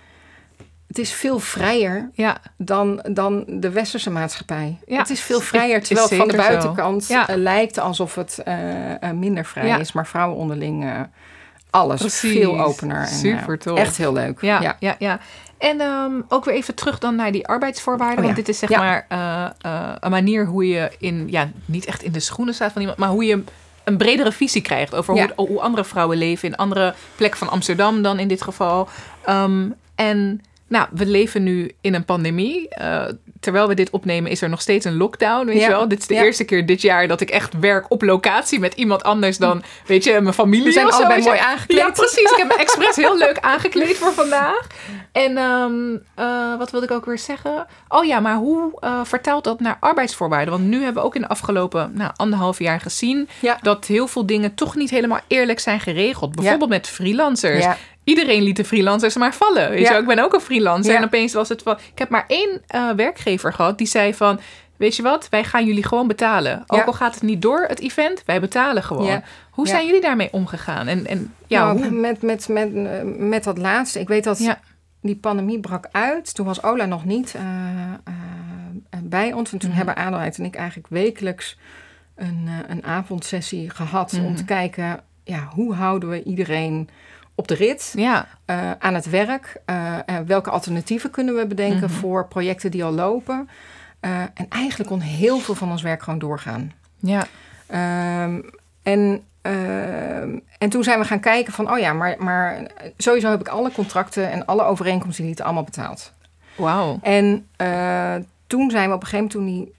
[0.87, 4.79] het is veel vrijer Ja, dan, dan de westerse maatschappij.
[4.85, 7.27] Ja, het is veel vrijer, is terwijl het van de buitenkant Ja.
[7.27, 9.91] eh, lijkt alsof het eh, eh, minder vrij is.
[9.91, 11.07] Maar vrouwen onderling,
[11.69, 12.31] alles Precies.
[12.31, 13.01] veel opener.
[13.01, 13.77] En, Super tof.
[13.77, 14.41] Echt heel leuk.
[14.41, 14.95] ja, ja.
[14.99, 15.19] ja.
[15.57, 18.17] En ehm, ook weer even terug dan naar die arbeidsvoorwaarden.
[18.17, 19.05] Oh, want dit is zeg maar
[19.99, 23.09] een manier hoe je in, ja, niet echt in de schoenen staat van iemand, maar
[23.09, 23.43] hoe je
[23.88, 25.30] een bredere visie krijgt over Ja.
[25.36, 28.88] hoe, hoe andere vrouwen leven in andere plekken van Amsterdam dan in dit geval.
[29.26, 32.69] Ehm, en nou, we leven nu in een pandemie.
[32.69, 33.06] Eh,
[33.39, 35.62] terwijl we dit opnemen is er nog steeds een lockdown, weet Ja.
[35.63, 35.88] je wel.
[35.88, 36.23] Dit is de Ja.
[36.23, 40.04] eerste keer dit jaar dat ik echt werk op locatie met iemand anders dan, weet
[40.04, 41.80] je, mijn familie We zijn allebei mooi aangekleed.
[41.80, 42.32] Ja, precies.
[42.32, 44.67] Ik heb me expres heel leuk aangekleed voor vandaag.
[45.12, 47.65] En ehm, eh, wat wilde ik ook weer zeggen?
[47.88, 50.54] Oh ja, maar hoe eh, vertaalt dat naar arbeidsvoorwaarden?
[50.54, 53.30] Want nu hebben we ook in de afgelopen nou, anderhalf jaar gezien...
[53.39, 53.58] Ja.
[53.62, 56.36] dat heel veel dingen toch niet helemaal eerlijk zijn geregeld.
[56.36, 57.65] Bijvoorbeeld met freelancers.
[58.07, 59.69] Iedereen liet de freelancers maar vallen.
[59.69, 59.97] Weet Ja.
[59.97, 60.91] Ik ben ook een freelancer.
[60.91, 60.97] Ja.
[60.97, 61.77] En opeens was het van...
[61.91, 64.39] Ik heb maar één eh, werkgever gehad die zei van...
[64.77, 66.63] Weet je wat, wij gaan jullie gewoon betalen.
[66.67, 66.83] Ook Ja.
[66.85, 69.21] al gaat het niet door, het event, wij betalen gewoon.
[69.49, 70.87] Hoe zijn jullie daarmee omgegaan?
[70.87, 72.71] En, en ja, Nou, met, met, met,
[73.19, 73.99] met dat laatste.
[73.99, 74.55] Ik weet dat
[75.01, 76.33] die pandemie brak uit.
[76.35, 77.41] Toen was Ola nog niet eh,
[78.03, 79.51] eh, bij ons.
[79.51, 79.77] En toen Mhm.
[79.77, 81.57] hebben Adelheid en ik eigenlijk wekelijks
[82.15, 84.13] een, een avondsessie gehad...
[84.13, 84.35] om Mhm.
[84.35, 86.89] te kijken, ja, hoe houden we iedereen
[87.39, 89.62] op de rit, Ja, eh, aan het werk?
[89.65, 89.95] Eh,
[90.26, 92.00] welke alternatieven kunnen we bedenken Mhm.
[92.00, 93.50] voor projecten die al lopen?
[94.00, 96.71] Eh, en eigenlijk kon heel veel van ons werk gewoon doorgaan.
[97.00, 97.26] Ja.
[97.67, 98.41] Ehm,
[98.84, 102.62] en, ehm, en toen zijn we gaan kijken van, oh ja, maar, maar
[102.97, 106.13] sowieso heb ik alle contracten en alle overeenkomsten die allemaal betaald.
[106.56, 107.00] Wauw.
[107.02, 107.47] En
[108.47, 109.73] toen zijn we op een gegeven moment toen die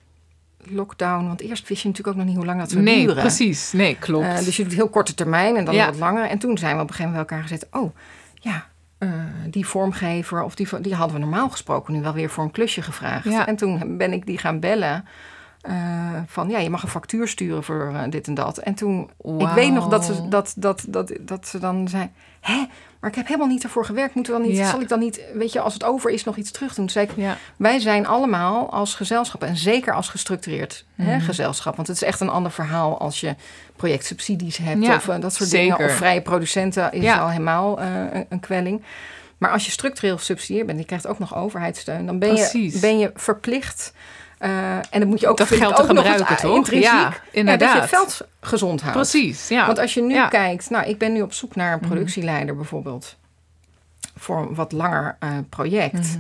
[0.70, 3.22] lockdown, want eerst wist je natuurlijk ook nog niet hoe lang dat zou Nee, duren.
[3.22, 3.72] precies.
[3.72, 4.26] Nee, klopt.
[4.26, 5.87] Eh, dus je doet heel korte termijn en dan Ja.
[5.87, 6.24] wat langer.
[6.28, 7.68] En toen zijn we op een gegeven moment bij elkaar gezet.
[7.72, 7.96] Oh,
[8.35, 8.66] ja,
[8.98, 9.09] eh,
[9.50, 12.83] die vormgever of die, die hadden we normaal gesproken nu wel weer voor een klusje
[12.83, 13.24] gevraagd.
[13.24, 13.46] Ja.
[13.46, 15.04] En toen ben ik die gaan bellen.
[15.68, 15.74] Eh,
[16.26, 18.59] van ja, je mag een factuur sturen voor eh, dit en dat.
[18.59, 22.66] En toen, ik weet nog dat ze, dat, dat, dat, dat ze dan zei: Hè,
[23.00, 24.14] maar ik heb helemaal niet ervoor gewerkt.
[24.14, 24.70] Moeten we dan niet, Ja.
[24.70, 26.88] zal ik dan niet, weet je, als het over is, nog iets terug doen?
[26.88, 27.37] Zei ik: Ja.
[27.57, 31.24] wij zijn allemaal als gezelschap, en zeker als gestructureerd hè, Mhm.
[31.24, 33.35] gezelschap, want het is echt een ander verhaal als je
[33.76, 35.76] projectsubsidies hebt Ja, of eh, dat soort zeker.
[35.76, 35.90] dingen.
[35.90, 38.83] Of vrije producenten is al helemaal een, een kwelling.
[39.38, 42.98] Maar als je structureel gesubsidieerd bent, je krijgt ook nog overheidssteun, dan ben, je, ben
[42.98, 43.92] je verplicht.
[44.38, 46.70] Eh, en dan moet je ook Dat geld te ook gebruiken, eh, toch?
[46.70, 47.81] Ja, ja, dat je inderdaad.
[47.81, 48.96] het veld gezond houdt.
[48.96, 49.66] Precies, ja.
[49.66, 50.29] Want als je nu Ja.
[50.29, 51.88] kijkt, nou, ik ben nu op zoek naar een Mhm.
[51.88, 53.16] productieleider bijvoorbeeld.
[54.16, 55.92] Voor een wat langer eh, project.
[56.16, 56.18] Mhm.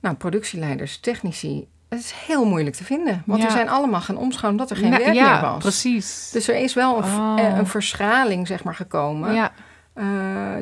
[0.00, 3.22] Nou, productieleiders, technici, het is heel moeilijk te vinden.
[3.26, 3.46] Want Ja.
[3.46, 5.58] we zijn allemaal gaan omscholen omdat er geen Nou, werk meer was.
[5.62, 6.30] precies.
[6.32, 7.34] Dus er is wel een, v- Oh.
[7.40, 9.52] eh, een verschraling, zeg maar, gekomen ja,
[9.92, 10.04] eh,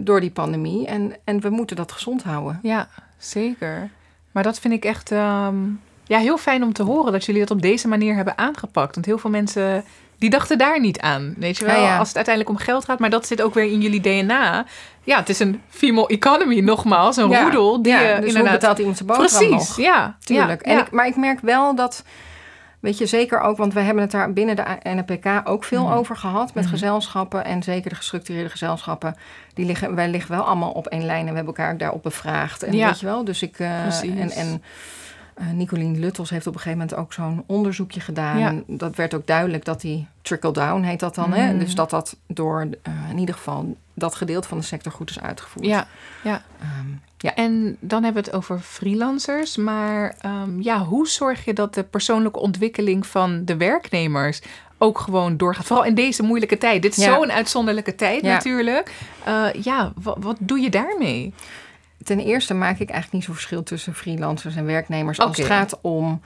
[0.01, 0.87] door die pandemie.
[0.87, 2.59] En, en we moeten dat gezond houden.
[2.63, 3.91] ja, zeker.
[4.33, 5.57] Maar dat vind ik echt ehm,
[6.05, 8.95] ja, heel fijn om te horen dat jullie dat op deze manier hebben aangepakt.
[8.95, 9.85] Want heel veel mensen
[10.19, 11.35] die dachten daar niet aan.
[11.39, 11.99] Weet je wel, Ja, ja.
[11.99, 12.99] als het uiteindelijk om geld gaat.
[12.99, 14.65] Maar dat zit ook weer in jullie DNA.
[15.05, 17.17] Ja, het is een female economy nogmaals.
[17.17, 18.53] Een Ja, roedel die ja, dus inderdaad...
[18.53, 19.77] betaalt iemand zijn boterham Precies, nog?
[19.87, 20.17] ja.
[20.25, 20.67] Tuurlijk.
[20.67, 22.05] Ja, En ik, maar ik merk wel dat,
[22.81, 25.93] weet je, zeker ook, want we hebben het daar binnen de NPK ook veel Mhm.
[25.93, 26.73] over gehad met Mhm.
[26.73, 29.17] gezelschappen en zeker de gestructureerde gezelschappen.
[29.55, 32.63] Die liggen, wij liggen wel allemaal op één lijn en we hebben elkaar daarop bevraagd.
[32.63, 32.87] En Ja.
[32.87, 34.19] weet je wel, dus ik eh, Precies.
[34.19, 34.63] en, en
[35.35, 38.39] eh, Nicolien Luttels heeft op een gegeven moment ook zo'n onderzoekje gedaan.
[38.39, 38.55] Ja.
[38.67, 41.33] Dat werd ook duidelijk dat die trickle-down heet dat dan.
[41.33, 41.49] Hè?
[41.51, 41.59] Mhm.
[41.59, 45.21] Dus dat dat door eh, in ieder geval dat gedeelte van de sector goed is
[45.21, 45.67] uitgevoerd.
[45.67, 45.87] ja,
[46.23, 46.43] ja.
[46.61, 47.35] Ehm, ja.
[47.35, 49.57] En dan hebben we het over freelancers.
[49.57, 54.43] Maar ehm, ja, hoe zorg je dat de persoonlijke ontwikkeling van de werknemers
[54.79, 55.65] ook gewoon doorgaat?
[55.67, 56.83] Vooral in deze moeilijke tijd.
[56.83, 57.15] Dit is Ja.
[57.15, 58.33] zo'n uitzonderlijke tijd Ja.
[58.33, 58.93] natuurlijk.
[59.25, 61.33] Eh, ja, wat, wat doe je daarmee?
[62.05, 65.19] Ten eerste maak ik eigenlijk niet zo verschil tussen freelancers en werknemers.
[65.19, 66.21] Als het gaat om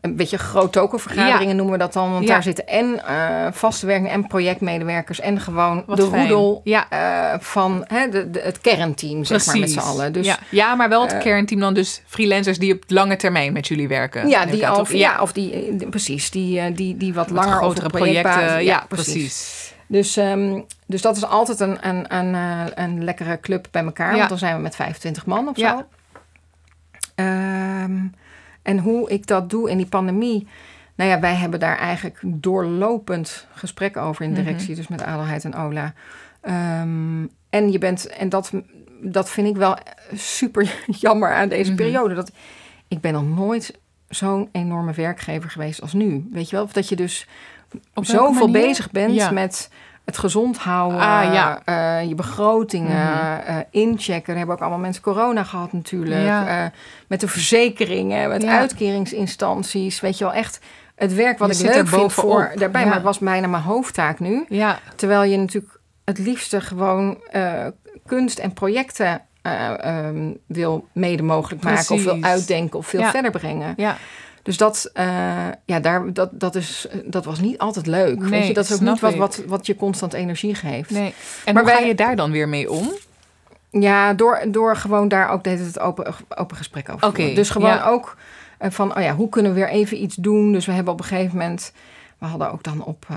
[0.00, 1.52] een beetje groot tokenvergaderingen Ja.
[1.54, 2.12] noemen we dat dan.
[2.12, 2.32] Want Ja.
[2.32, 6.20] daar zitten en eh vaste werknemers en projectmedewerkers en gewoon Wat de fijn.
[6.20, 6.86] roedel Ja.
[6.90, 10.12] eh, van hè, de, de- het kernteam, zeg maar, met z'n allen.
[10.12, 10.74] Dus ja.
[10.74, 14.28] maar wel het eh, kernteam dan dus freelancers die op lange termijn met jullie werken.
[14.28, 17.98] ja, die al, ja, of die, precies, die, die, die wat Met langer grotere over
[17.98, 18.64] projecten.
[18.64, 19.72] Ja, precies.
[19.90, 24.10] Dus, ehm, dus dat is altijd een, een, een, eh, een lekkere club bij elkaar.
[24.12, 24.16] Ja.
[24.16, 25.76] Want dan zijn we met 25 man of Ja.
[25.76, 25.84] zo.
[27.14, 28.06] Ehm,
[28.62, 30.46] en hoe ik dat doe in die pandemie.
[30.94, 34.74] Nou ja, wij hebben daar eigenlijk doorlopend gesprek over in de directie.
[34.74, 35.92] Dus met Adelheid en Ola.
[36.40, 38.52] Ehm, en je bent, en dat,
[39.02, 39.76] dat vind ik wel
[40.14, 41.80] super jammer aan deze Mhm.
[41.82, 42.14] periode.
[42.14, 42.30] Dat,
[42.88, 46.28] ik ben nog nooit zo'n enorme werkgever geweest als nu.
[46.32, 46.64] Weet je wel?
[46.64, 47.26] Of dat je dus
[47.94, 48.66] zoveel manier?
[48.66, 49.30] bezig bent Ja.
[49.30, 49.70] met
[50.04, 51.60] het gezond houden, Ah, ja.
[51.64, 53.40] eh, je begrotingen, Mhm.
[53.46, 54.32] eh, inchecken.
[54.32, 56.22] Er hebben ook allemaal mensen corona gehad natuurlijk.
[56.24, 56.64] Ja.
[56.64, 56.70] Eh,
[57.08, 60.00] met de verzekeringen, met uitkeringsinstanties.
[60.00, 60.60] Weet je wel, echt
[60.94, 62.84] het werk wat Je ik leuk vind voor daarbij.
[62.84, 64.46] Maar het was bijna mijn hoofdtaak nu.
[64.96, 67.18] Terwijl je natuurlijk het liefste gewoon
[68.06, 71.94] kunst en projecten eh, ehm, wil mede mogelijk maken.
[71.94, 73.74] Of wil uitdenken of veel verder brengen.
[73.76, 73.96] ja.
[74.50, 78.18] Dus dat, eh, ja, daar, dat, dat, is, dat was niet altijd leuk.
[78.18, 78.54] Nee, weet je?
[78.54, 80.90] Dat is ook niet wat, wat, wat je constant energie geeft.
[80.90, 81.14] Nee.
[81.44, 82.92] En Maar hoe ga je daar dan weer mee om?
[83.70, 87.14] Ja, door, door gewoon daar ook deed het open, open gesprek over.
[87.14, 87.34] Voeren.
[87.34, 87.88] Dus gewoon ja.
[87.88, 88.16] ook
[88.58, 90.52] eh, van, oh ja, hoe kunnen we weer even iets doen?
[90.52, 91.72] Dus we hebben op een gegeven moment,
[92.18, 93.16] we hadden ook dan op, eh,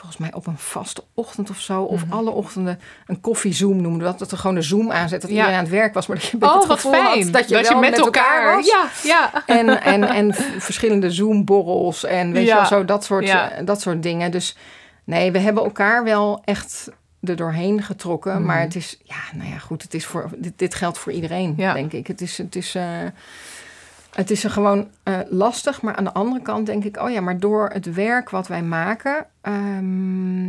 [0.00, 2.12] volgens mij op een vaste ochtend of zo, of Mhm.
[2.12, 4.18] alle ochtenden een koffiezoom noemden we dat.
[4.18, 5.36] Dat er gewoon de zoom aanzet, dat Ja.
[5.36, 7.04] iedereen aan het werk was, maar dat je een beetje Oh, het gevoel fijn.
[7.24, 8.66] had dat je, wel met, elkaar, was.
[8.66, 9.42] Ja, ja.
[9.46, 12.54] En, en, en verschillende Zoom-borrels en weet Ja.
[12.54, 13.50] je wel, zo dat soort, Ja.
[13.50, 14.30] eh, dat soort dingen.
[14.30, 14.56] Dus
[15.04, 16.90] nee, we hebben elkaar wel echt
[17.22, 18.34] er doorheen getrokken.
[18.34, 18.44] Mhm.
[18.44, 21.54] Maar het is, ja, nou ja, goed, het is voor, dit, dit geldt voor iedereen,
[21.56, 22.06] denk ik.
[22.06, 22.84] Het is, het is, eh,
[24.20, 27.20] het is er gewoon eh, lastig, maar aan de andere kant denk ik, oh ja,
[27.20, 30.48] maar door het werk wat wij maken ehm,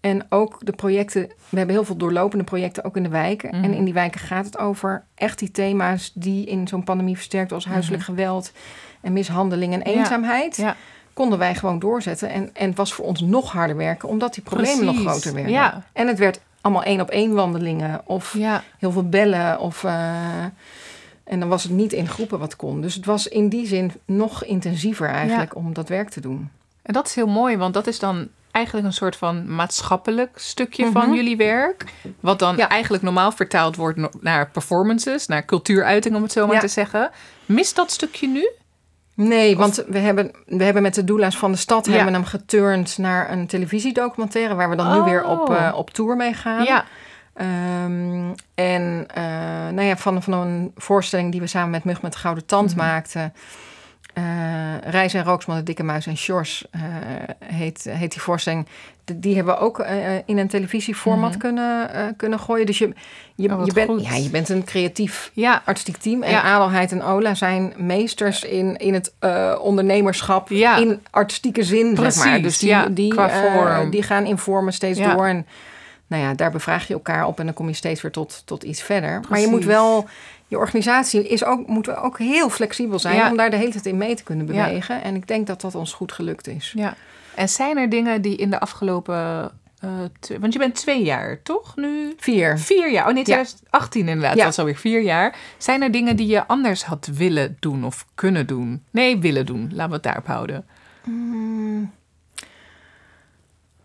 [0.00, 3.50] en ook de projecten, we hebben heel veel doorlopende projecten ook in de wijken.
[3.54, 3.64] Mhm.
[3.64, 7.52] En in die wijken gaat het over echt die thema's die in zo'n pandemie versterkt
[7.52, 8.52] als huiselijk geweld
[9.00, 9.88] en mishandeling en Mhm.
[9.88, 9.94] Ja.
[9.96, 10.56] eenzaamheid.
[10.56, 10.76] Ja.
[11.12, 12.30] Konden wij gewoon doorzetten.
[12.30, 15.02] En, en het was voor ons nog harder werken, omdat die problemen Precies.
[15.02, 15.52] nog groter werden.
[15.52, 15.82] Ja.
[15.92, 18.32] En het werd allemaal één op één wandelingen of
[18.78, 19.60] heel veel bellen.
[19.60, 20.44] Of, eh,
[21.28, 22.80] En dan was het niet in groepen wat kon.
[22.80, 26.50] Dus het was in die zin nog intensiever eigenlijk om dat werk te doen.
[26.82, 30.90] En dat is heel mooi, want dat is dan eigenlijk een soort van maatschappelijk stukje
[30.90, 31.14] van Mhm.
[31.14, 31.84] jullie werk.
[32.20, 32.68] Wat dan Ja.
[32.68, 36.60] eigenlijk normaal vertaald wordt naar performances, naar cultuuruiting, om het zo maar Ja.
[36.60, 37.10] te zeggen.
[37.46, 38.48] Mist dat stukje nu?
[39.14, 41.92] Nee, want we hebben, we hebben met de doula's van de stad Ja.
[41.92, 46.16] hebben hem geturnd naar een televisiedocumentaire waar we dan nu weer op, eh, op tour
[46.16, 46.64] mee gaan.
[46.64, 46.84] Ja,
[47.38, 49.22] Ehm, en eh,
[49.72, 52.68] nou ja, van, van een voorstelling die we samen met Mug met de Gouden Tand
[52.70, 52.78] Mhm.
[52.78, 53.32] maakten.
[54.14, 54.24] eh
[54.90, 56.80] Reis en Rooksman, de Dikke Muis en Sjors eh,
[57.44, 58.66] heet, heet die voorstelling.
[59.04, 59.78] De- die hebben we ook
[60.26, 61.38] in een televisieformat Mhm.
[61.38, 62.66] kunnen, kunnen gooien.
[62.66, 62.92] Dus je,
[63.34, 66.22] je, Oh, je, bent, ja, je bent een creatief ja, artistiek team.
[66.22, 66.42] En Ja.
[66.42, 69.12] Adelheid en Ola zijn meesters in, in het
[69.60, 70.76] ondernemerschap Ja.
[70.76, 72.24] in artistieke zin, zeg maar.
[72.38, 75.26] Precies, Dus die, die, die gaan in vormen steeds door.
[75.26, 75.46] En
[76.08, 78.62] nou ja, daar bevraag je elkaar op en dan kom je steeds weer tot, tot
[78.62, 79.20] iets verder.
[79.28, 80.08] Maar je moet wel...
[80.46, 83.30] Je organisatie is ook, moet ook heel flexibel zijn Ja.
[83.30, 84.64] om daar de hele tijd in mee te kunnen Ja.
[84.64, 85.02] bewegen.
[85.02, 86.72] En ik denk dat dat ons goed gelukt is.
[86.76, 86.94] ja.
[87.34, 89.50] En zijn er dingen die in de afgelopen...
[89.80, 89.88] eh,
[90.40, 91.76] want je bent twee jaar, toch?
[91.76, 92.58] Nu Vier.
[92.58, 93.06] vier jaar.
[93.08, 94.36] Oh nee, 2018 inderdaad.
[94.36, 94.42] Ja.
[94.42, 95.36] Dat is alweer vier jaar.
[95.58, 98.82] Zijn er dingen die je anders had willen doen of kunnen doen?
[98.90, 99.70] Nee, willen doen.
[99.72, 100.66] Laten we het daarop houden.
[101.04, 101.92] Mm.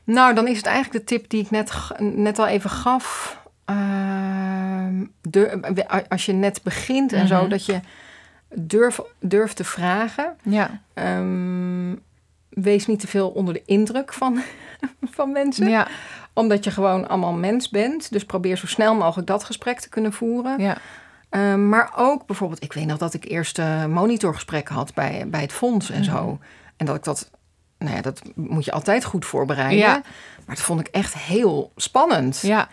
[0.03, 3.37] Nou, dan is het eigenlijk de tip die ik net, net al even gaf.
[3.65, 5.59] Ehm, dur-
[6.09, 7.49] als je net begint en zo, Mhm.
[7.49, 7.79] dat je
[8.55, 10.35] durf, durft te vragen.
[10.43, 10.81] Ja.
[10.93, 11.95] Ehm,
[12.49, 14.41] wees niet te veel onder de indruk van,
[15.15, 15.69] van mensen.
[15.69, 15.87] Ja.
[16.33, 18.11] Omdat je gewoon allemaal mens bent.
[18.11, 20.59] Dus probeer zo snel mogelijk dat gesprek te kunnen voeren.
[20.59, 20.77] Ja.
[21.29, 25.41] Ehm, maar ook bijvoorbeeld, ik weet nog dat ik eerst eh, monitorgesprekken had bij, bij
[25.41, 26.23] het fonds en zo.
[26.25, 26.35] Mhm.
[26.77, 27.29] En dat ik dat,
[27.83, 29.77] nou ja, dat moet je altijd goed voorbereiden.
[29.77, 30.01] Ja.
[30.45, 32.39] Maar dat vond ik echt heel spannend.
[32.41, 32.67] Ja.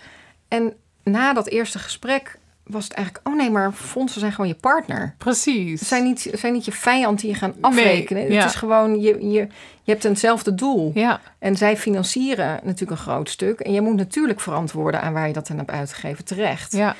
[0.48, 4.54] En na dat eerste gesprek was het eigenlijk, oh nee, maar fondsen zijn gewoon je
[4.54, 5.14] partner.
[5.18, 5.80] Precies.
[5.80, 8.22] Ze zijn niet, ze zijn niet je vijand die je gaan afrekenen.
[8.22, 8.40] Nee, ja.
[8.40, 9.48] Het is gewoon, je, je,
[9.82, 10.90] je hebt eenzelfde doel.
[10.94, 11.20] Ja.
[11.38, 13.60] En zij financieren natuurlijk een groot stuk.
[13.60, 16.72] En je moet natuurlijk verantwoorden aan waar je dat aan hebt uitgegeven terecht.
[16.72, 16.96] Ja.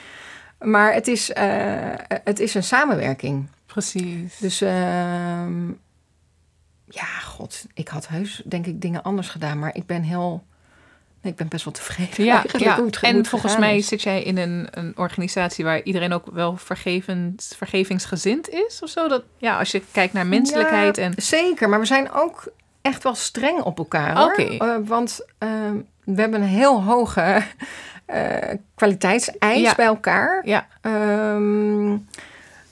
[0.58, 1.44] Maar het is, eh,
[2.24, 3.46] het is een samenwerking.
[3.66, 4.38] Precies.
[4.38, 5.70] Dus ehm,
[6.92, 9.58] ja, god, ik had heus denk ik dingen anders gedaan.
[9.58, 10.44] Maar ik ben heel,
[11.20, 12.76] nee, ik ben best wel tevreden Ja, ja.
[12.76, 13.86] hoe het en volgens mij is.
[13.86, 19.08] zit jij in een, een organisatie waar iedereen ook wel vergevend, vergevingsgezind is of zo.
[19.08, 21.12] Dat, ja, als je kijkt naar menselijkheid Ja, en...
[21.16, 24.24] Zeker, maar we zijn ook echt wel streng op elkaar.
[24.24, 24.42] Oké.
[24.42, 27.42] Eh, want ehm, we hebben een heel hoge
[28.06, 29.74] eh, kwaliteitseis Ja.
[29.74, 30.42] bij elkaar.
[30.46, 31.96] Ja, Ehm,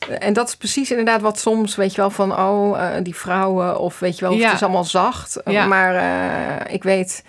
[0.09, 3.79] en dat is precies inderdaad wat soms, weet je wel, van oh, eh, die vrouwen
[3.81, 4.45] of weet je wel, of Ja.
[4.47, 5.41] het is allemaal zacht.
[5.45, 5.67] Ja.
[5.67, 7.25] Maar eh, ik weet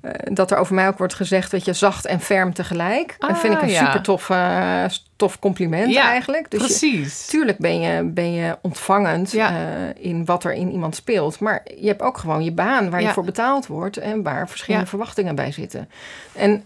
[0.00, 3.14] eh, dat er over mij ook wordt gezegd, weet je, zacht en ferm tegelijk.
[3.18, 3.84] dat vind ik Ah, een ja.
[3.84, 4.84] super tof, eh,
[5.16, 6.50] tof compliment eigenlijk.
[6.50, 7.26] Dus je, precies.
[7.26, 9.54] Tuurlijk ben je, ben je ontvangend eh,
[9.96, 11.38] in wat er in iemand speelt.
[11.40, 14.86] Maar je hebt ook gewoon je baan waar je voor betaald wordt en waar verschillende
[14.86, 15.88] verwachtingen bij zitten.
[16.32, 16.64] En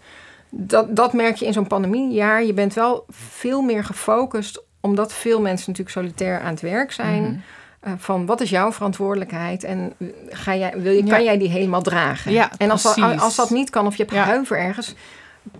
[0.50, 2.44] dat, dat merk je in zo'n pandemiejaar.
[2.44, 7.22] Je bent wel veel meer gefocust, omdat veel mensen natuurlijk solitair aan het werk zijn.
[7.22, 7.34] Mhm.
[7.80, 9.92] eh, van wat is jouw verantwoordelijkheid en
[10.28, 11.10] ga jij, wil je, Ja.
[11.14, 12.32] kan jij die helemaal dragen?
[12.32, 14.22] Ja, en als dat, als dat niet kan of je hebt Ja.
[14.24, 14.94] gehuiver ergens,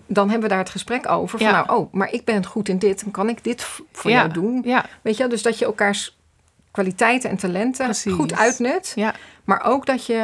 [0.07, 1.39] dan hebben we daar het gesprek over.
[1.39, 4.33] Van nou, oh, maar ik ben goed in dit, dan kan ik dit voor jou
[4.33, 4.63] doen.
[4.65, 5.29] Ja, Weet je, wel?
[5.29, 6.19] dus dat je elkaars
[6.71, 8.13] kwaliteiten en talenten Precies.
[8.13, 8.93] goed uitnut.
[8.95, 10.15] ja, Maar ook dat je,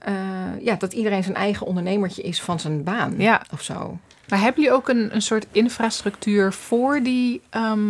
[0.00, 0.14] eh,
[0.60, 3.42] ja, dat iedereen zijn eigen ondernemertje is van zijn baan Ja.
[3.52, 3.98] of zo.
[4.28, 7.88] Maar hebben jullie ook een, een soort infrastructuur voor die ehm,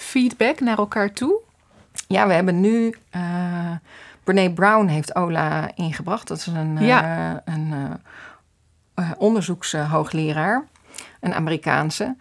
[0.00, 1.40] feedback naar elkaar toe?
[2.06, 2.94] Ja, we hebben nu.
[3.10, 3.20] eh
[4.24, 6.28] Brene Brown heeft Ola ingebracht.
[6.28, 7.42] Dat is een, eh, Ja.
[7.44, 7.72] een
[8.94, 10.66] eh, eh, onderzoekshoogleraar,
[11.20, 12.16] een Amerikaanse.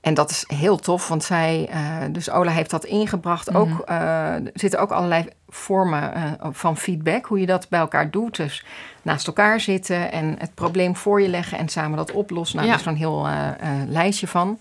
[0.00, 3.48] En dat is heel tof, want zij, eh, dus Ola heeft dat ingebracht.
[3.50, 3.56] Mhm.
[3.58, 8.10] Ook, eh, er zitten ook allerlei vormen eh, van feedback, hoe je dat bij elkaar
[8.10, 8.36] doet.
[8.36, 8.64] Dus
[9.02, 12.56] naast elkaar zitten en het probleem voor je leggen en samen dat oplossen.
[12.56, 12.74] Nou, Ja.
[12.76, 14.58] daar is zo'n heel eh, eh, lijstje van.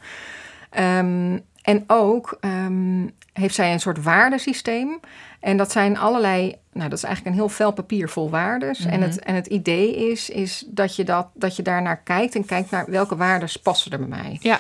[0.70, 5.00] Ehm, en ook ehm, heeft zij een soort waardesysteem.
[5.40, 8.86] En dat zijn allerlei, nou dat is eigenlijk een heel vel papier vol waardes.
[8.86, 9.10] en, Mhm.
[9.10, 12.72] het, en het idee is, is dat, je dat, dat je daarnaar kijkt en kijkt
[12.72, 14.38] naar welke waardes passen er bij mij.
[14.42, 14.60] Ja.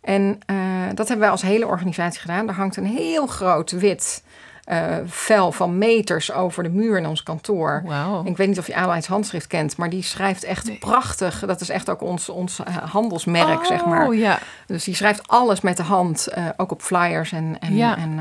[0.00, 0.56] En eh,
[0.88, 2.48] dat hebben wij als hele organisatie gedaan.
[2.48, 4.23] Er hangt een heel groot wit
[4.64, 7.82] eh, vel van meters over de muur in ons kantoor.
[8.24, 10.78] Ik weet niet of je Aleid's handschrift kent, maar die schrijft echt Nee.
[10.78, 11.38] prachtig.
[11.46, 14.06] Dat is echt ook ons, ons eh, handelsmerk, zeg maar.
[14.06, 14.38] Oh ja.
[14.66, 17.96] Dus die schrijft alles met de hand, eh, ook op flyers en, en, Ja.
[17.96, 18.18] en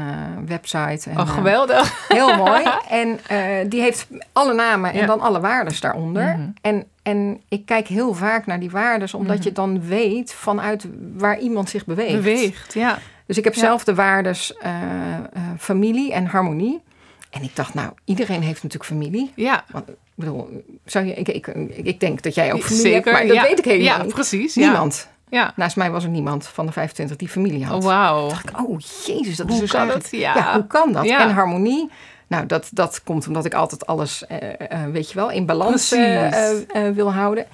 [0.47, 1.09] website.
[1.09, 2.07] En, Oh, geweldig.
[2.07, 2.63] heel mooi.
[2.89, 3.19] En
[3.69, 6.23] die heeft alle namen en dan alle waardes daaronder.
[6.37, 6.49] Mhm.
[6.61, 9.43] En, en ik kijk heel vaak naar die waardes, omdat Mhm.
[9.47, 10.85] je dan weet vanuit
[11.17, 12.15] waar iemand zich beweegt.
[12.15, 12.97] Beweegt, ja.
[13.25, 13.59] Dus ik heb Ja.
[13.59, 14.71] zelf de waardes eh,
[15.13, 15.21] eh,
[15.59, 16.81] familie en harmonie.
[17.29, 19.31] En ik dacht, nou, iedereen heeft natuurlijk familie.
[19.35, 22.95] Ja, Want, ik bedoel, zou je, ik, ik, ik denk dat jij ook familie zeker.
[23.13, 23.43] hebt, maar dat ja.
[23.43, 24.13] weet ik helemaal Ja, niet.
[24.13, 24.55] precies.
[24.55, 25.07] Niemand.
[25.29, 25.53] Ja.
[25.55, 27.77] Naast mij was er niemand van de 25 die familie had.
[27.83, 28.31] Oh, wauw.
[28.65, 30.07] Oh, jezus, dat Hoe is dus kan het?
[30.11, 30.53] Ja.
[30.53, 31.05] hoe kan dat?
[31.05, 31.89] En harmonie,
[32.27, 34.37] nou, dat, dat komt omdat ik altijd alles, eh,
[34.91, 35.89] weet je wel, in balans
[36.93, 37.45] wil houden.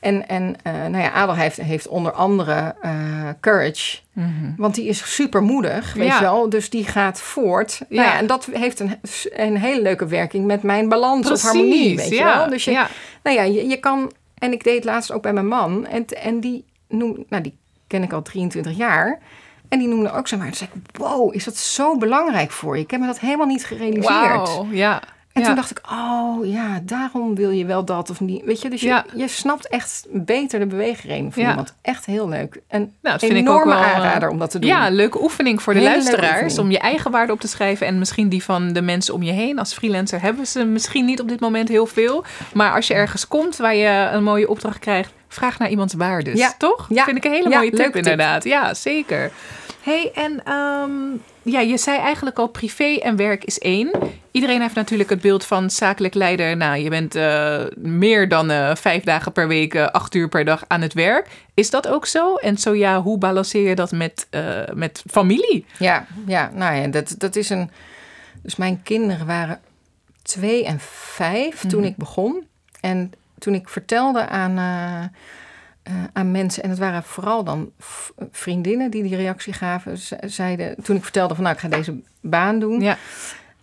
[0.00, 2.92] En, en eh, nou ja, Adel heeft, heeft onder andere eh,
[3.40, 4.50] courage, Mhm.
[4.56, 6.14] want die is super moedig, weet Ja.
[6.14, 6.48] je wel.
[6.48, 7.80] Dus die gaat voort.
[7.88, 8.18] Nou Ja.
[8.18, 8.98] en dat heeft een,
[9.36, 11.44] een hele leuke werking met mijn balans Precies.
[11.46, 12.48] of harmonie, weet je wel.
[12.48, 12.88] Dus je, ja.
[13.22, 14.12] nou ja, je, je kan...
[14.38, 15.86] En ik deed het laatst ook bij mijn man.
[15.86, 19.18] En, en die noem, nou, die ken ik al 23 jaar.
[19.68, 20.46] En die noemde ook zo maar.
[20.46, 22.82] Toen zei ik, wow, is dat zo belangrijk voor je?
[22.82, 24.04] Ik heb me dat helemaal niet gerealiseerd.
[24.48, 24.66] Wauw.
[24.70, 25.02] Ja.
[25.38, 25.46] En ja.
[25.46, 28.44] toen dacht ik, oh ja, daarom wil je wel dat of niet.
[28.44, 31.74] Weet je, dus je, je snapt echt beter de beweegreden van iemand.
[31.82, 32.60] Echt heel leuk.
[32.68, 34.70] En Nou, dat een vind ik ook enorme wel, eh, aanrader om dat te doen.
[34.70, 36.58] Ja, leuke oefening voor de Hele luisteraars.
[36.58, 37.86] Om je eigen waarde op te schrijven.
[37.86, 39.58] En misschien die van de mensen om je heen.
[39.58, 42.24] Als freelancer hebben ze misschien niet op dit moment heel veel.
[42.54, 45.12] Maar als je ergens komt waar je een mooie opdracht krijgt.
[45.28, 46.38] Vraag naar iemands waardes.
[46.38, 46.54] Ja.
[46.58, 46.86] Toch?
[46.88, 47.04] Ja.
[47.04, 47.96] Vind ik een hele Ja, mooie tip.
[47.96, 48.44] inderdaad.
[48.44, 49.30] Ja, zeker.
[49.82, 50.90] hey, en ehm,
[51.50, 53.90] ja, je zei eigenlijk al privé en werk is één.
[54.30, 56.56] Iedereen heeft natuurlijk het beeld van zakelijk leider.
[56.56, 60.44] Nou, je bent eh, meer dan eh, vijf dagen per week, eh, acht uur per
[60.44, 61.28] dag aan het werk.
[61.54, 62.34] Is dat ook zo?
[62.34, 64.26] En zo ja, hoe balanceer je dat met,
[64.74, 65.66] met familie?
[65.78, 67.70] Ja, ja, nou ja, dat, dat is een.
[68.42, 69.60] Dus mijn kinderen waren
[70.22, 71.88] twee en vijf toen Mhm.
[71.88, 72.46] ik begon.
[72.80, 74.54] En toen ik vertelde aan,
[75.88, 77.70] eh, aan mensen, en het waren vooral dan
[78.30, 81.94] vriendinnen die die reactie gaven, ze- zeiden, toen ik vertelde van nou, ik ga deze
[82.20, 82.80] baan doen.
[82.80, 82.96] Ja.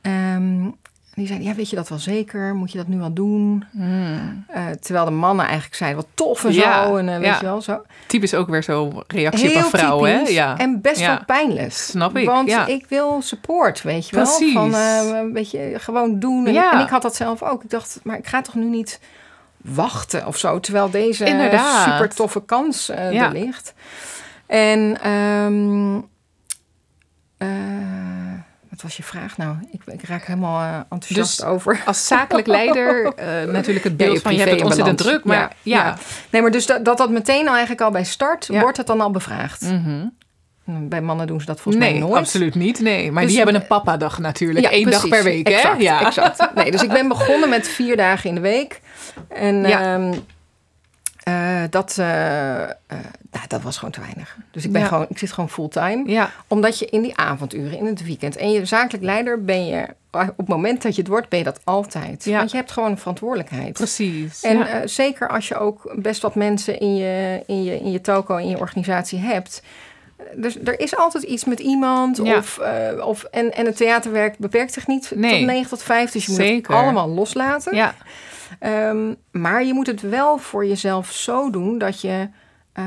[0.01, 0.69] ehm,
[1.15, 2.55] die zeiden, ja, weet je dat wel zeker?
[2.55, 3.63] Moet je dat nu al doen?
[3.71, 4.45] Hmm.
[4.47, 6.95] Eh, terwijl de mannen eigenlijk zeiden, wat tof en Ja, zo.
[6.95, 7.37] En eh, weet ja.
[7.39, 7.81] je wel, zo.
[8.07, 10.17] Typisch ook weer zo'n reactie Heel op een vrouw, hè?
[10.19, 10.57] Ja.
[10.57, 11.07] En best Ja.
[11.07, 11.71] wel pijnlijk.
[11.73, 12.65] Snap ik, Want ja.
[12.65, 14.25] ik wil support, weet je wel.
[14.53, 16.45] Van, eh, een beetje gewoon doen.
[16.47, 17.63] En ik had dat zelf ook.
[17.63, 18.99] Ik dacht, maar ik ga toch nu niet
[19.65, 20.59] wachten of zo.
[20.59, 21.83] Terwijl deze Inderdaad.
[21.83, 23.25] super toffe kans eh, Ja.
[23.25, 23.73] er ligt.
[24.47, 25.95] En ehm,
[27.37, 27.47] eh,
[28.69, 29.55] wat was je vraag nou?
[29.71, 31.81] Ik, ik raak helemaal eh, enthousiast Dus over.
[31.85, 33.13] Als zakelijk leider
[33.51, 35.23] natuurlijk het beeld van je hebt het en ontzettend druk.
[35.23, 35.51] Maar ja.
[35.61, 35.97] Ja,
[36.29, 39.01] Nee, maar dus dat dat, dat meteen al eigenlijk al bij start, wordt het dan
[39.01, 39.61] al bevraagd.
[39.61, 40.05] Mhm.
[40.65, 42.15] Bij mannen doen ze dat volgens Nee, mij nooit.
[42.15, 42.79] absoluut niet.
[42.79, 44.67] Nee, maar Dus- die hebben een papa-dag natuurlijk.
[44.71, 45.83] Eén dag per week, exact, hè?
[45.83, 46.05] Ja.
[46.05, 46.55] Exact.
[46.55, 48.81] Nee, dus ik ben begonnen met vier dagen in de week.
[49.27, 49.93] En Ja.
[49.95, 50.13] ehm,
[51.23, 52.69] eh, dat, eh, eh,
[53.31, 54.37] nou, dat was gewoon te weinig.
[54.51, 54.87] Dus ik, ben Ja.
[54.87, 56.03] gewoon, ik zit gewoon fulltime.
[56.05, 58.35] Ja, Omdat je in die avonduren, in het weekend...
[58.35, 59.85] en je zakelijk leider ben je...
[60.11, 62.23] op het moment dat je het wordt, ben je dat altijd.
[62.23, 62.37] Ja.
[62.37, 63.73] Want je hebt gewoon een verantwoordelijkheid.
[63.73, 64.41] precies.
[64.41, 64.87] En ja.
[64.87, 68.49] zeker als je ook best wat mensen in je, in je, in je toko, in
[68.49, 69.61] je organisatie hebt.
[70.35, 72.17] Dus er is altijd iets met iemand.
[72.23, 72.37] Ja.
[72.37, 75.37] Of, eh, of, en, en het theaterwerk beperkt zich niet Nee.
[75.37, 76.11] tot 9 tot 5.
[76.11, 76.73] Dus je moet Zeker.
[76.73, 77.75] het allemaal loslaten.
[77.75, 77.95] ja,
[78.59, 82.29] Ehm, maar je moet het wel voor jezelf zo doen dat je,
[82.73, 82.83] eh,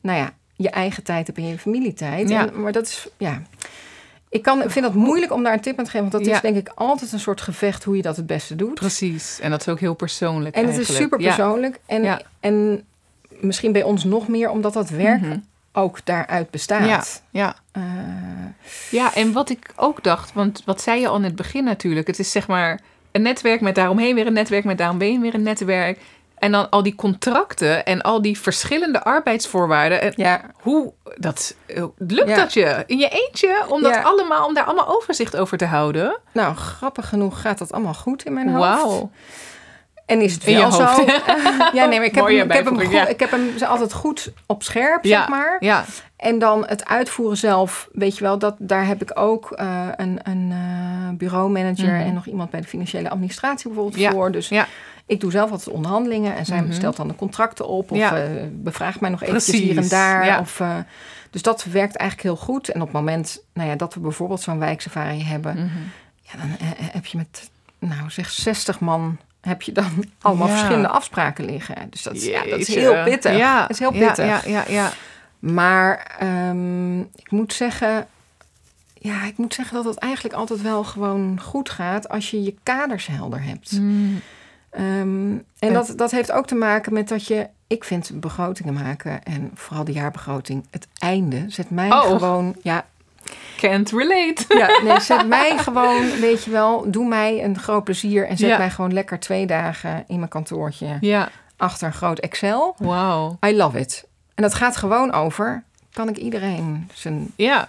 [0.00, 2.28] nou ja, je eigen tijd hebt en je familietijd.
[2.28, 2.48] Ja.
[2.48, 3.42] En, maar dat is, ja.
[4.28, 6.10] Ik kan, vind het moeilijk om daar een tip aan te geven.
[6.10, 6.34] Want dat Ja.
[6.36, 8.74] is denk ik altijd een soort gevecht hoe je dat het beste doet.
[8.74, 9.38] precies.
[9.40, 11.80] En dat is ook heel persoonlijk En het is super persoonlijk.
[11.86, 12.84] En, en
[13.28, 15.38] misschien bij ons nog meer, omdat dat werk Mhm.
[15.72, 16.86] Ook daaruit bestaat.
[16.86, 17.54] Ja, ja.
[17.72, 17.82] Eh,
[18.90, 22.06] ja, en wat ik ook dacht, want wat zei je al in het begin natuurlijk.
[22.06, 22.80] Het is zeg maar
[23.12, 25.98] een netwerk met daaromheen weer een netwerk, met daaromheen weer een netwerk.
[26.38, 30.00] En dan al die contracten en al die verschillende arbeidsvoorwaarden.
[30.00, 31.54] En ja, hoe dat,
[31.98, 32.36] lukt Ja.
[32.36, 34.02] dat je in je eentje om, dat Ja.
[34.02, 36.18] allemaal, om daar allemaal overzicht over te houden?
[36.32, 38.60] nou, grappig genoeg gaat dat allemaal goed in mijn hoofd.
[38.82, 39.10] Wauw.
[40.10, 40.82] En is het je wel zo?
[41.78, 43.06] ja, nee, maar ik heb, hem, ik, heb hem bijvoeging, goed- ja.
[43.06, 45.56] ik heb hem altijd goed op scherp, Ja, zeg maar.
[45.60, 45.84] Ja,
[46.16, 50.18] En dan het uitvoeren zelf, weet je wel, dat, daar heb ik ook eh, een,
[50.22, 52.06] een eh, bureaumanager Mhm.
[52.06, 54.32] en nog iemand bij de financiële administratie bijvoorbeeld Ja, voor.
[54.32, 54.66] Dus ja.
[55.06, 56.72] ik doe zelf altijd onderhandelingen en zij Mhm.
[56.72, 58.16] stelt dan de contracten op of Ja.
[58.16, 60.40] eh, bevraagt mij nog eventjes hier en daar.
[60.40, 60.62] Of,
[61.30, 62.68] dus dat werkt eigenlijk heel goed.
[62.68, 65.78] En op het moment nou ja, dat we bijvoorbeeld zo'n wijksafari hebben, Mhm.
[66.22, 66.56] ja, dan
[66.92, 70.52] heb je met, nou zeg 60 man, heb je dan allemaal Ja.
[70.56, 71.76] verschillende afspraken liggen.
[71.90, 73.36] Dus dat is, ja, dat is heel pittig.
[73.36, 74.24] Ja, Dat is heel pittig.
[74.26, 74.90] Ja, ja, ja.
[75.38, 78.06] Maar ehm, ik moet zeggen,
[78.94, 82.54] ja, ik moet zeggen dat het eigenlijk altijd wel gewoon goed gaat als je je
[82.62, 83.72] kaders helder hebt.
[83.80, 84.20] Mm,
[84.70, 89.22] Ehm, en dat, dat heeft ook te maken met dat je, ik vind begrotingen maken
[89.22, 92.00] en vooral de jaarbegroting, het einde zet mij Oh.
[92.02, 92.84] gewoon, ja,
[93.56, 94.44] Can't relate.
[94.48, 98.48] ja, nee, zet mij gewoon, weet je wel, doe mij een groot plezier en zet
[98.48, 98.58] Ja.
[98.58, 102.74] mij gewoon lekker twee dagen in mijn kantoortje Ja, achter een groot Excel.
[102.78, 103.38] wauw.
[103.46, 104.04] I love it.
[104.34, 105.62] En dat gaat gewoon over,
[105.92, 107.68] kan ik iedereen zijn Ja,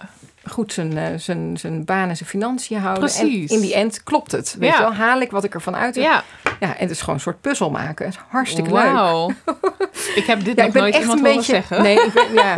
[0.50, 3.02] goed zijn, eh, zijn, zijn baan en zijn financiën houden.
[3.04, 3.50] Precies.
[3.50, 4.56] En in die end klopt het.
[4.58, 4.76] Weet Ja.
[4.76, 6.04] je wel, haal ik wat ik ervan uit heb.
[6.04, 6.22] Ja.
[6.60, 8.04] Ja, en het is gewoon een soort puzzel maken.
[8.06, 8.82] Het is hartstikke leuk.
[8.92, 9.30] Wauw.
[10.14, 11.52] Ik heb dit Ja, nog nooit echt iemand een beetje.
[11.52, 11.82] zeggen.
[11.82, 12.54] Nee, ik ben, ja.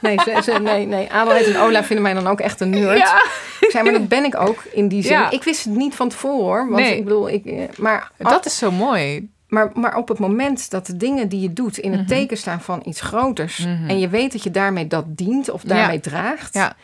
[0.00, 1.12] nee, ze, ze- nee, nee.
[1.12, 2.98] Adelheid en Ola vinden mij dan ook echt een nerd.
[2.98, 3.22] Ja,
[3.60, 5.26] Ik zei, maar dat ben ik ook in die zin.
[5.30, 6.68] Ik wist het niet van tevoren hoor.
[6.70, 6.96] Want Nee.
[6.96, 9.28] ik bedoel, ik, eh, maar, dat is zo mooi.
[9.48, 12.08] maar, maar op het moment dat de dingen die je doet in het Mhm.
[12.08, 13.58] teken staan van iets groters.
[13.58, 13.88] Mhm.
[13.88, 16.76] en je weet dat je daarmee dat dient of daarmee draagt, Ja.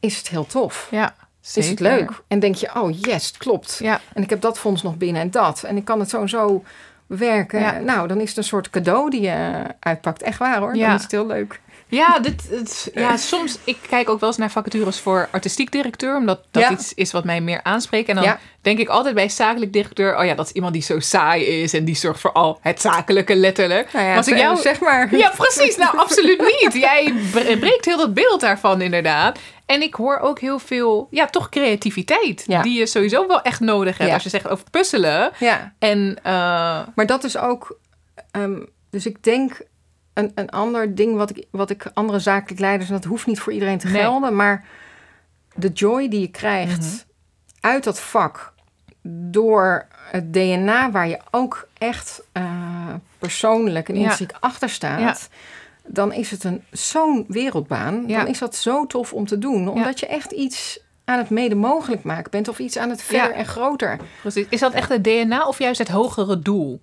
[0.00, 0.88] Is het heel tof.
[0.90, 1.82] Ja, Is het zeker.
[1.84, 2.10] leuk.
[2.28, 3.78] En denk je, oh yes, het klopt.
[3.82, 5.62] Ja, En ik heb dat fonds nog binnen en dat.
[5.62, 6.64] En ik kan het zo en zo
[7.06, 7.60] bewerken.
[7.60, 7.78] Ja.
[7.78, 10.22] Nou, dan is het een soort cadeau die je uitpakt.
[10.22, 10.76] Echt waar hoor.
[10.76, 10.86] Ja.
[10.86, 11.60] Dan is het heel leuk.
[11.90, 13.58] Ja, dit, het- ja, soms...
[13.64, 16.16] Ik kijk ook wel eens naar vacatures voor artistiek directeur.
[16.16, 16.70] Omdat dat Ja.
[16.70, 18.08] iets is wat mij meer aanspreekt.
[18.08, 18.38] En dan Ja.
[18.60, 20.18] denk ik altijd bij zakelijk directeur...
[20.18, 21.72] Oh ja, dat is iemand die zo saai is.
[21.72, 23.92] En die zorgt voor al het zakelijke letterlijk.
[23.92, 25.16] Nou ja, Als ik jou- zeg maar.
[25.16, 25.76] Ja, precies.
[25.76, 26.72] Nou, absoluut niet.
[26.72, 29.38] Jij bre- breekt heel dat beeld daarvan, inderdaad.
[29.66, 32.44] En ik hoor ook heel veel, ja, toch creativiteit.
[32.46, 32.62] Ja.
[32.62, 34.08] Die je sowieso wel echt nodig hebt.
[34.08, 34.14] Ja.
[34.14, 35.30] Als je zegt over puzzelen.
[35.38, 36.32] Ja, En eh,
[36.94, 37.78] maar dat is ook...
[38.30, 38.58] ehm,
[38.90, 39.60] dus ik denk
[40.20, 42.88] een, een ander ding wat ik, wat ik andere zakelijk leiders...
[42.90, 44.00] en dat hoeft niet voor iedereen te Nee.
[44.02, 44.36] gelden...
[44.36, 44.64] maar
[45.54, 46.96] de joy die je krijgt Mhm.
[47.60, 48.52] uit dat vak...
[49.02, 54.00] door het DNA waar je ook echt eh, persoonlijk en Ja.
[54.00, 55.28] intrinsiek achter staat...
[55.86, 58.04] dan is het een zo'n wereldbaan.
[58.06, 58.18] Ja.
[58.18, 59.68] Dan is dat zo tof om te doen.
[59.68, 62.48] Omdat je echt iets aan het mede mogelijk maken bent...
[62.48, 63.34] of iets aan het verder Ja.
[63.36, 63.98] en groter.
[64.20, 64.46] precies.
[64.48, 66.80] Is dat echt het DNA of juist het hogere doel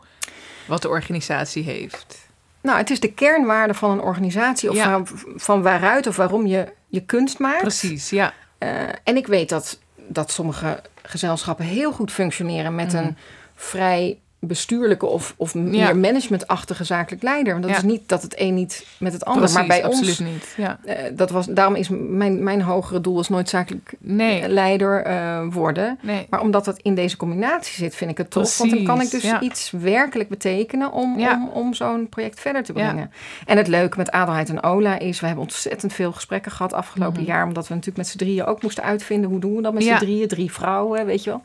[0.65, 2.26] wat de organisatie heeft?
[2.67, 4.69] Nou, het is de kernwaarde van een organisatie...
[4.69, 4.83] of Ja.
[5.05, 7.61] van, van waaruit of waarom je je kunst maakt.
[7.61, 8.33] Precies, ja.
[8.57, 8.69] Eh,
[9.03, 12.75] en ik weet dat, dat sommige gezelschappen heel goed functioneren...
[12.75, 13.03] met Mhm.
[13.03, 13.17] een
[13.55, 15.59] vrij bestuurlijke of, of Ja.
[15.59, 17.51] meer managementachtige zakelijk leider.
[17.51, 17.77] Want dat Ja.
[17.77, 19.41] is niet dat het een niet met het ander...
[19.41, 20.29] Precies, maar bij absoluut ons...
[20.29, 20.53] niet.
[20.57, 20.79] Ja.
[20.85, 25.43] eh, dat was, daarom is mijn, mijn hogere doel is nooit zakelijk Nee, leider eh,
[25.49, 25.99] worden.
[26.01, 26.27] nee.
[26.29, 28.57] Maar omdat het in deze combinatie zit, vind ik het tof.
[28.57, 29.41] Want dan kan ik dus ja.
[29.41, 33.11] iets werkelijk betekenen om, om, om zo'n project verder te brengen.
[33.45, 37.21] En het leuke met Adelheid en Ola is, we hebben ontzettend veel gesprekken gehad afgelopen
[37.21, 37.31] Mhm.
[37.31, 37.45] jaar.
[37.45, 39.95] Omdat we natuurlijk met z'n drieën ook moesten uitvinden, hoe doen we dat met z'n
[39.95, 40.27] drieën?
[40.27, 41.41] Drie vrouwen, weet je wel.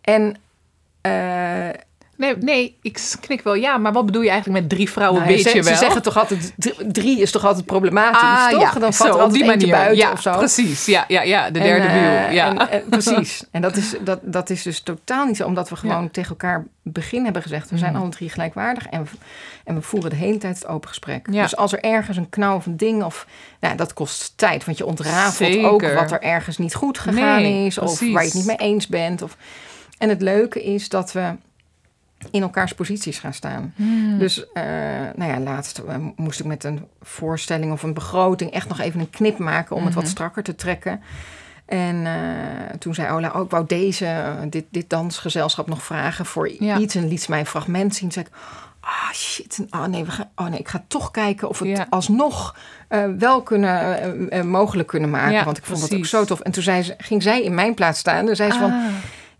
[0.00, 0.36] En
[1.02, 1.68] eh,
[2.16, 2.36] nee.
[2.40, 5.42] Nee, ik knik wel ja, maar wat bedoel je eigenlijk met drie vrouwen nou, weet
[5.42, 5.78] ze, je ze wel?
[5.78, 6.52] zeggen toch altijd,
[6.92, 8.60] drie is toch altijd problematisch, ah, toch?
[8.74, 9.70] ja, dan zo, valt er op altijd die manier.
[9.70, 10.36] buiten ja, of zo.
[10.36, 10.86] precies.
[10.86, 12.32] Ja, ja, ja, de En, derde eh, wiel.
[12.34, 12.48] Ja.
[12.48, 13.44] en, eh, precies.
[13.50, 16.64] En dat is, dat, dat is dus totaal niet zo, omdat we gewoon tegen elkaar
[16.82, 18.00] begin hebben gezegd: we zijn Mhm.
[18.02, 19.08] alle drie gelijkwaardig en, we-
[19.64, 21.26] en we voeren de hele tijd het open gesprek.
[21.30, 21.42] Ja.
[21.42, 23.26] Dus als er ergens een knauw of een ding of.
[23.60, 25.68] Nou, dat kost tijd, want je ontrafelt Zeker.
[25.70, 28.12] ook wat er ergens niet goed gegaan Nee, is, of precies.
[28.12, 29.22] waar je het niet mee eens bent.
[29.22, 29.36] Of,
[30.02, 31.32] en het leuke is dat we
[32.30, 33.72] in elkaars posities gaan staan.
[33.76, 34.18] Hmm.
[34.18, 34.62] Dus, eh,
[35.14, 39.00] nou ja, laatst eh, moest ik met een voorstelling of een begroting echt nog even
[39.00, 40.12] een knip maken om het wat Mhm.
[40.12, 41.00] strakker te trekken.
[41.66, 46.78] En eh, toen zei Ola ook, wou deze, dit, dit dansgezelschap nog vragen voor Ja.
[46.78, 46.94] iets.
[46.94, 48.12] En liet ze mij een fragment zien.
[48.12, 48.32] Zei ik,
[48.80, 51.76] ah shit, oh nee, we gaan, oh nee, ik ga toch kijken of we het
[51.78, 51.86] Ja.
[51.90, 52.56] alsnog
[53.18, 55.32] wel kunnen, mogelijk kunnen maken.
[55.32, 55.98] Ja, Want ik vond precies.
[55.98, 56.40] ook zo tof.
[56.40, 58.28] En toen zei ze, ging zij in mijn plaats staan.
[58.28, 58.84] En zei ze van, Ah.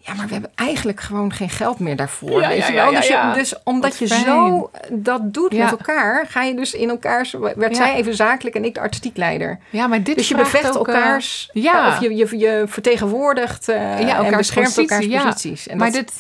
[0.05, 2.41] Ja, maar we hebben eigenlijk gewoon geen geld meer daarvoor.
[2.41, 2.93] Ja, weet ja, je ja, wel?
[2.93, 3.33] ja, dus, je- ja.
[3.35, 4.25] dus omdat Wat je fijn.
[4.25, 5.65] zo dat doet Ja.
[5.65, 7.33] met elkaar, ga je dus in elkaars.
[7.33, 7.75] Werd Ja.
[7.75, 9.59] zij even zakelijk en ik de artistiek leider.
[9.71, 11.49] Ja, maar dit Dus je bevecht ook, eh, elkaars.
[11.53, 11.89] ja.
[11.89, 15.23] Of je, je, je vertegenwoordigt eh Ja, en elkaars beschermt positie, elkaars ja.
[15.31, 15.67] posities.
[15.69, 16.13] En maar dat, dit,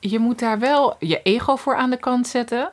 [0.00, 2.70] je moet daar wel je ego voor aan de kant zetten.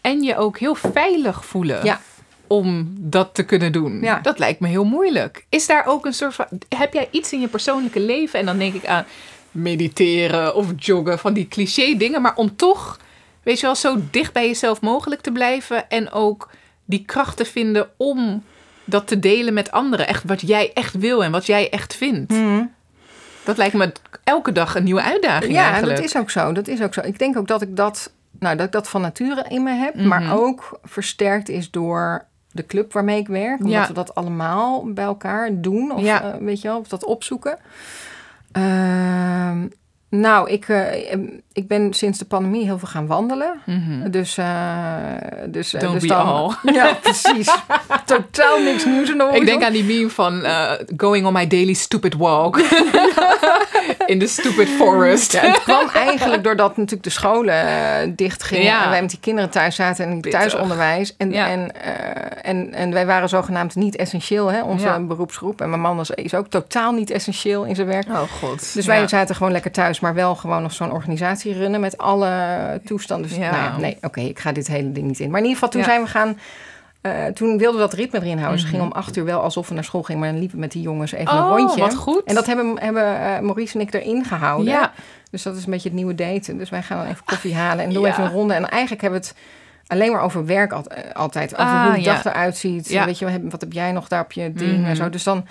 [0.00, 1.84] En je ook heel veilig voelen.
[1.84, 2.00] Ja.
[2.46, 4.00] Om dat te kunnen doen.
[4.02, 4.18] Ja.
[4.22, 5.46] Dat lijkt me heel moeilijk.
[5.48, 6.46] Is daar ook een soort van.
[6.76, 8.38] Heb jij iets in je persoonlijke leven?
[8.40, 9.04] En dan denk ik aan
[9.56, 12.22] mediteren of joggen, van die cliché dingen.
[12.22, 12.98] Maar om toch,
[13.42, 15.88] weet je wel, zo dicht bij jezelf mogelijk te blijven.
[15.90, 16.50] En ook
[16.84, 18.42] die kracht te vinden om
[18.84, 20.06] dat te delen met anderen.
[20.08, 22.32] Echt wat jij echt wil en wat jij echt vindt.
[22.32, 22.64] Mhm.
[23.44, 23.92] Dat lijkt me
[24.24, 25.96] elke dag een nieuwe uitdaging Ja, eigenlijk.
[25.96, 26.52] dat is ook zo.
[26.52, 27.00] Dat is ook zo.
[27.00, 29.94] Ik denk ook dat ik dat, nou, dat, ik dat van nature in me heb,
[29.94, 30.08] Mhm.
[30.08, 33.58] maar ook versterkt is door de club waarmee ik werk.
[33.58, 33.86] Omdat Ja.
[33.86, 35.92] we dat allemaal bij elkaar doen.
[35.92, 36.22] Of Ja.
[36.22, 37.58] eh, weet je wel, of dat opzoeken.
[38.56, 39.68] Ehm,
[40.08, 41.18] nou, ik, eh,
[41.56, 43.60] ik ben sinds de pandemie heel veel gaan wandelen.
[43.64, 44.10] Mhm.
[44.10, 44.46] Dus, eh
[45.46, 46.54] dus, eh, Don't dus we dan, all.
[46.74, 47.54] Ja, precies.
[48.04, 51.46] Totaal niks nieuws in de Ik denk aan die meme van eh, going on my
[51.46, 52.60] daily stupid walk.
[54.06, 55.32] In the stupid forest.
[55.32, 58.64] Ja, het kwam eigenlijk doordat natuurlijk de scholen eh, dicht gingen.
[58.64, 58.84] Ja.
[58.84, 61.16] En wij met die kinderen thuis zaten en thuisonderwijs.
[61.16, 61.48] En, Ja.
[61.48, 61.70] en,
[62.42, 65.60] en, en wij waren zogenaamd niet essentieel, hè, onze beroepsgroep.
[65.60, 68.08] En mijn man was, is ook totaal niet essentieel in zijn werk.
[68.08, 68.74] Oh god.
[68.74, 72.30] Dus wij zaten gewoon lekker thuis, maar wel gewoon nog zo'n organisatie runnen met alle
[72.84, 73.28] toestanden.
[73.28, 73.50] Dus Ja.
[73.50, 75.30] nou ja, nee, oké, ik ga dit hele ding niet in.
[75.30, 75.86] Maar in ieder geval, toen Ja.
[75.86, 76.38] zijn we gaan
[77.00, 78.60] eh, toen wilden we dat ritme erin houden.
[78.60, 80.62] Ze gingen om acht uur wel alsof we naar school gingen, maar dan liepen we
[80.62, 81.44] met die jongens even Mhm.
[81.44, 81.80] Oh, een rondje.
[81.80, 82.22] wat goed.
[82.24, 84.72] En dat hebben, hebben eh, Maurice en ik erin gehouden.
[84.72, 84.92] Ja.
[85.30, 86.58] Dus dat is een beetje het nieuwe daten.
[86.58, 88.08] Dus wij gaan dan even koffie halen en doen Ja.
[88.08, 88.54] even een ronde.
[88.54, 89.36] En eigenlijk hebben we het
[89.86, 90.78] alleen maar over werk eh,
[91.12, 91.52] altijd.
[91.52, 92.12] Over Ah, hoe de ja.
[92.12, 92.88] dag eruit ziet.
[92.88, 93.04] Ja.
[93.04, 94.84] Weet je, wat heb- jij nog daar op je ding Mhm.
[94.88, 95.10] en zo.
[95.10, 95.46] Dus dan,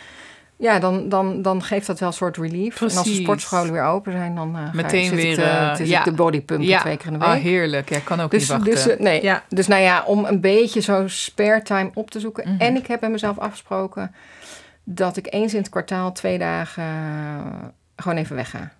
[0.57, 2.81] ja, dan, dan, dan geeft dat wel een soort relief.
[2.81, 6.03] En als de sportscholen weer open zijn, dan ga- Meteen zit weer, te, zit ja.
[6.03, 6.79] de bodypumpen Ja.
[6.79, 7.41] twee keer in de Ah, week.
[7.41, 7.89] heerlijk.
[7.89, 8.71] Ja, kan ook Dus, niet wachten.
[8.71, 9.23] dus, eh, nee.
[9.23, 9.43] Ja.
[9.49, 12.49] dus nou ja, om een beetje zo spare time op te zoeken.
[12.49, 12.61] Mhm.
[12.61, 14.15] En ik heb met mezelf afgesproken
[14.83, 16.83] dat ik eens in het kwartaal twee dagen
[17.95, 18.71] gewoon even wegga.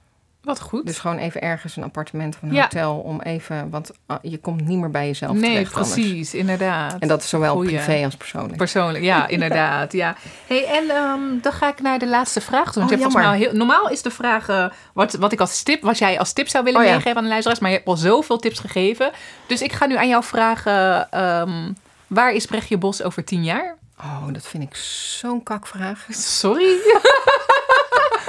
[0.45, 0.85] Wat goed.
[0.85, 2.61] Dus gewoon even ergens een appartement of een Ja.
[2.61, 6.33] hotel om even, want ah, je komt niet meer bij jezelf nee, terecht precies.
[6.33, 6.95] Inderdaad.
[6.99, 7.75] En dat is zowel Goeie.
[7.75, 8.57] privé als persoonlijk.
[8.57, 9.91] Persoonlijk, ja, inderdaad.
[9.93, 10.15] Ja.
[10.47, 12.73] Hey, en ehm, dan ga ik naar de laatste vraag.
[12.73, 15.97] Want Oh, je heel, normaal is de vraag eh, wat, wat, ik als tip, wat
[15.97, 16.91] jij als tip zou willen Oh, ja.
[16.91, 17.59] meegeven aan de luisteraars.
[17.59, 19.11] Maar je hebt al zoveel tips gegeven.
[19.47, 21.71] Dus ik ga nu aan jou vragen: ehm,
[22.07, 23.77] waar is Brechtje Bos over tien jaar?
[23.99, 26.05] Oh, dat vind ik zo'n kakvraag.
[26.09, 26.75] Sorry.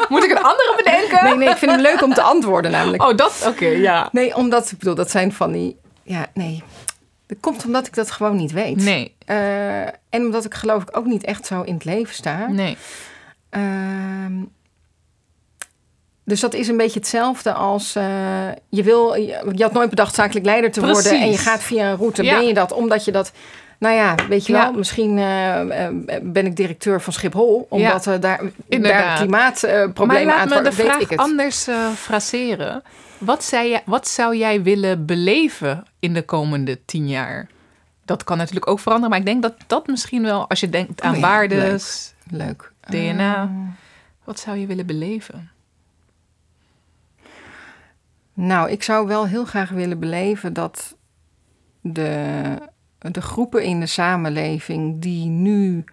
[0.09, 1.25] Moet ik een andere bedenken?
[1.25, 3.03] Nee, nee, ik vind hem leuk om te antwoorden namelijk.
[3.03, 4.09] Oh, dat, oké, ja.
[4.13, 6.63] Nee, omdat, ik bedoel, dat zijn van die, ja, nee.
[7.27, 8.77] Dat komt omdat ik dat gewoon niet weet.
[8.77, 9.93] Nee, Eh, en
[10.25, 12.47] omdat ik geloof ik ook niet echt zo in het leven sta.
[12.49, 12.77] nee.
[13.51, 14.33] Ehm,
[16.25, 18.05] dus dat is een beetje hetzelfde als eh,
[18.69, 21.91] je wil, je, je had nooit bedacht zakelijk leider te worden en je gaat via
[21.91, 22.23] een route.
[22.23, 22.39] Ja.
[22.39, 23.33] Ben je dat omdat je dat,
[23.79, 24.63] nou ja, weet je Ja.
[24.63, 30.35] wel, misschien eh, eh, ben ik directeur van Schiphol, omdat eh, daar, daar klimaatproblemen maar
[30.37, 32.83] aan laat me de vraag anders eh fraseren.
[33.19, 37.49] Wat, zei jij, wat zou jij willen beleven in de komende tien jaar?
[38.05, 41.01] Dat kan natuurlijk ook veranderen, maar ik denk dat dat misschien wel, als je denkt
[41.03, 42.73] aan Oh ja, waardes, Leuk.
[42.89, 43.43] DNA.
[43.43, 43.51] Eh,
[44.25, 45.51] wat zou je willen beleven?
[48.35, 50.97] Nou, ik zou wel heel graag willen beleven dat
[51.81, 52.43] de,
[52.99, 55.85] de groepen in de samenleving die nu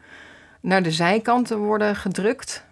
[0.60, 2.66] naar de zijkanten worden gedrukt,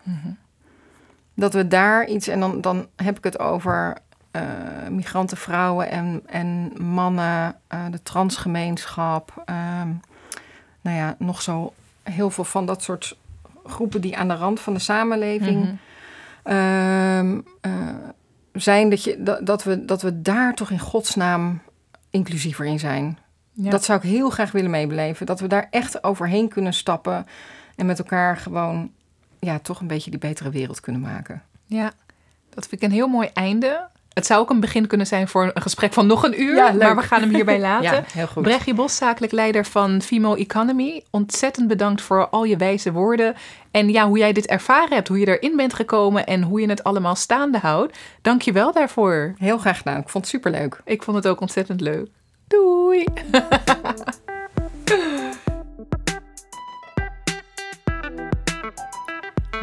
[1.34, 3.97] dat we daar iets, en dan, dan heb ik het over
[4.32, 4.41] eh,
[4.89, 9.89] migranten, vrouwen en, en mannen, eh, de transgemeenschap, ehm,
[10.82, 11.73] nou ja, nog zo
[12.03, 13.17] heel veel van dat soort
[13.65, 15.73] groepen die aan de rand van de samenleving Mhm.
[16.43, 17.71] Ehm, eh,
[18.53, 21.61] zijn dat, je, dat, dat, we, dat we daar toch in godsnaam
[22.09, 23.17] inclusiever in zijn.
[23.62, 23.70] Ja.
[23.70, 25.26] Dat zou ik heel graag willen meebeleven.
[25.26, 27.28] Dat we daar echt overheen kunnen stappen
[27.76, 28.91] en met elkaar gewoon
[29.39, 31.41] ja, toch een beetje die betere wereld kunnen maken.
[31.66, 31.91] ja,
[32.49, 33.89] dat vind ik een heel mooi einde.
[34.14, 36.72] Het zou ook een begin kunnen zijn voor een gesprek van nog een uur, Ja,
[36.72, 37.91] maar we gaan hem hierbij laten.
[37.91, 38.43] Ja, heel goed.
[38.43, 41.03] Brechtje Bos, zakelijk leider van Fimo Economy.
[41.09, 43.36] Ontzettend bedankt voor al je wijze woorden.
[43.72, 46.70] En ja, hoe jij dit ervaren hebt, hoe je erin bent gekomen en hoe je
[46.70, 47.97] het allemaal staande houdt.
[48.22, 49.34] Dank je wel daarvoor.
[49.38, 49.99] Heel graag gedaan.
[49.99, 50.82] Ik vond het superleuk.
[50.86, 52.07] Ik vond het ook ontzettend leuk.
[52.51, 53.03] Doei!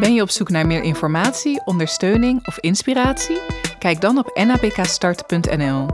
[0.00, 3.40] Ben je op zoek naar meer informatie, ondersteuning of inspiratie?
[3.78, 5.86] Kijk dan op napkstart.nl.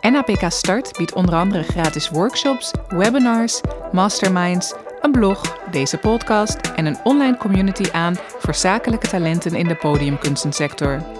[0.00, 3.60] NAPK Start biedt onder andere gratis workshops, webinars,
[3.92, 9.74] masterminds, een blog, deze podcast en een online community aan voor zakelijke talenten in de
[9.74, 11.17] podiumkunstensector.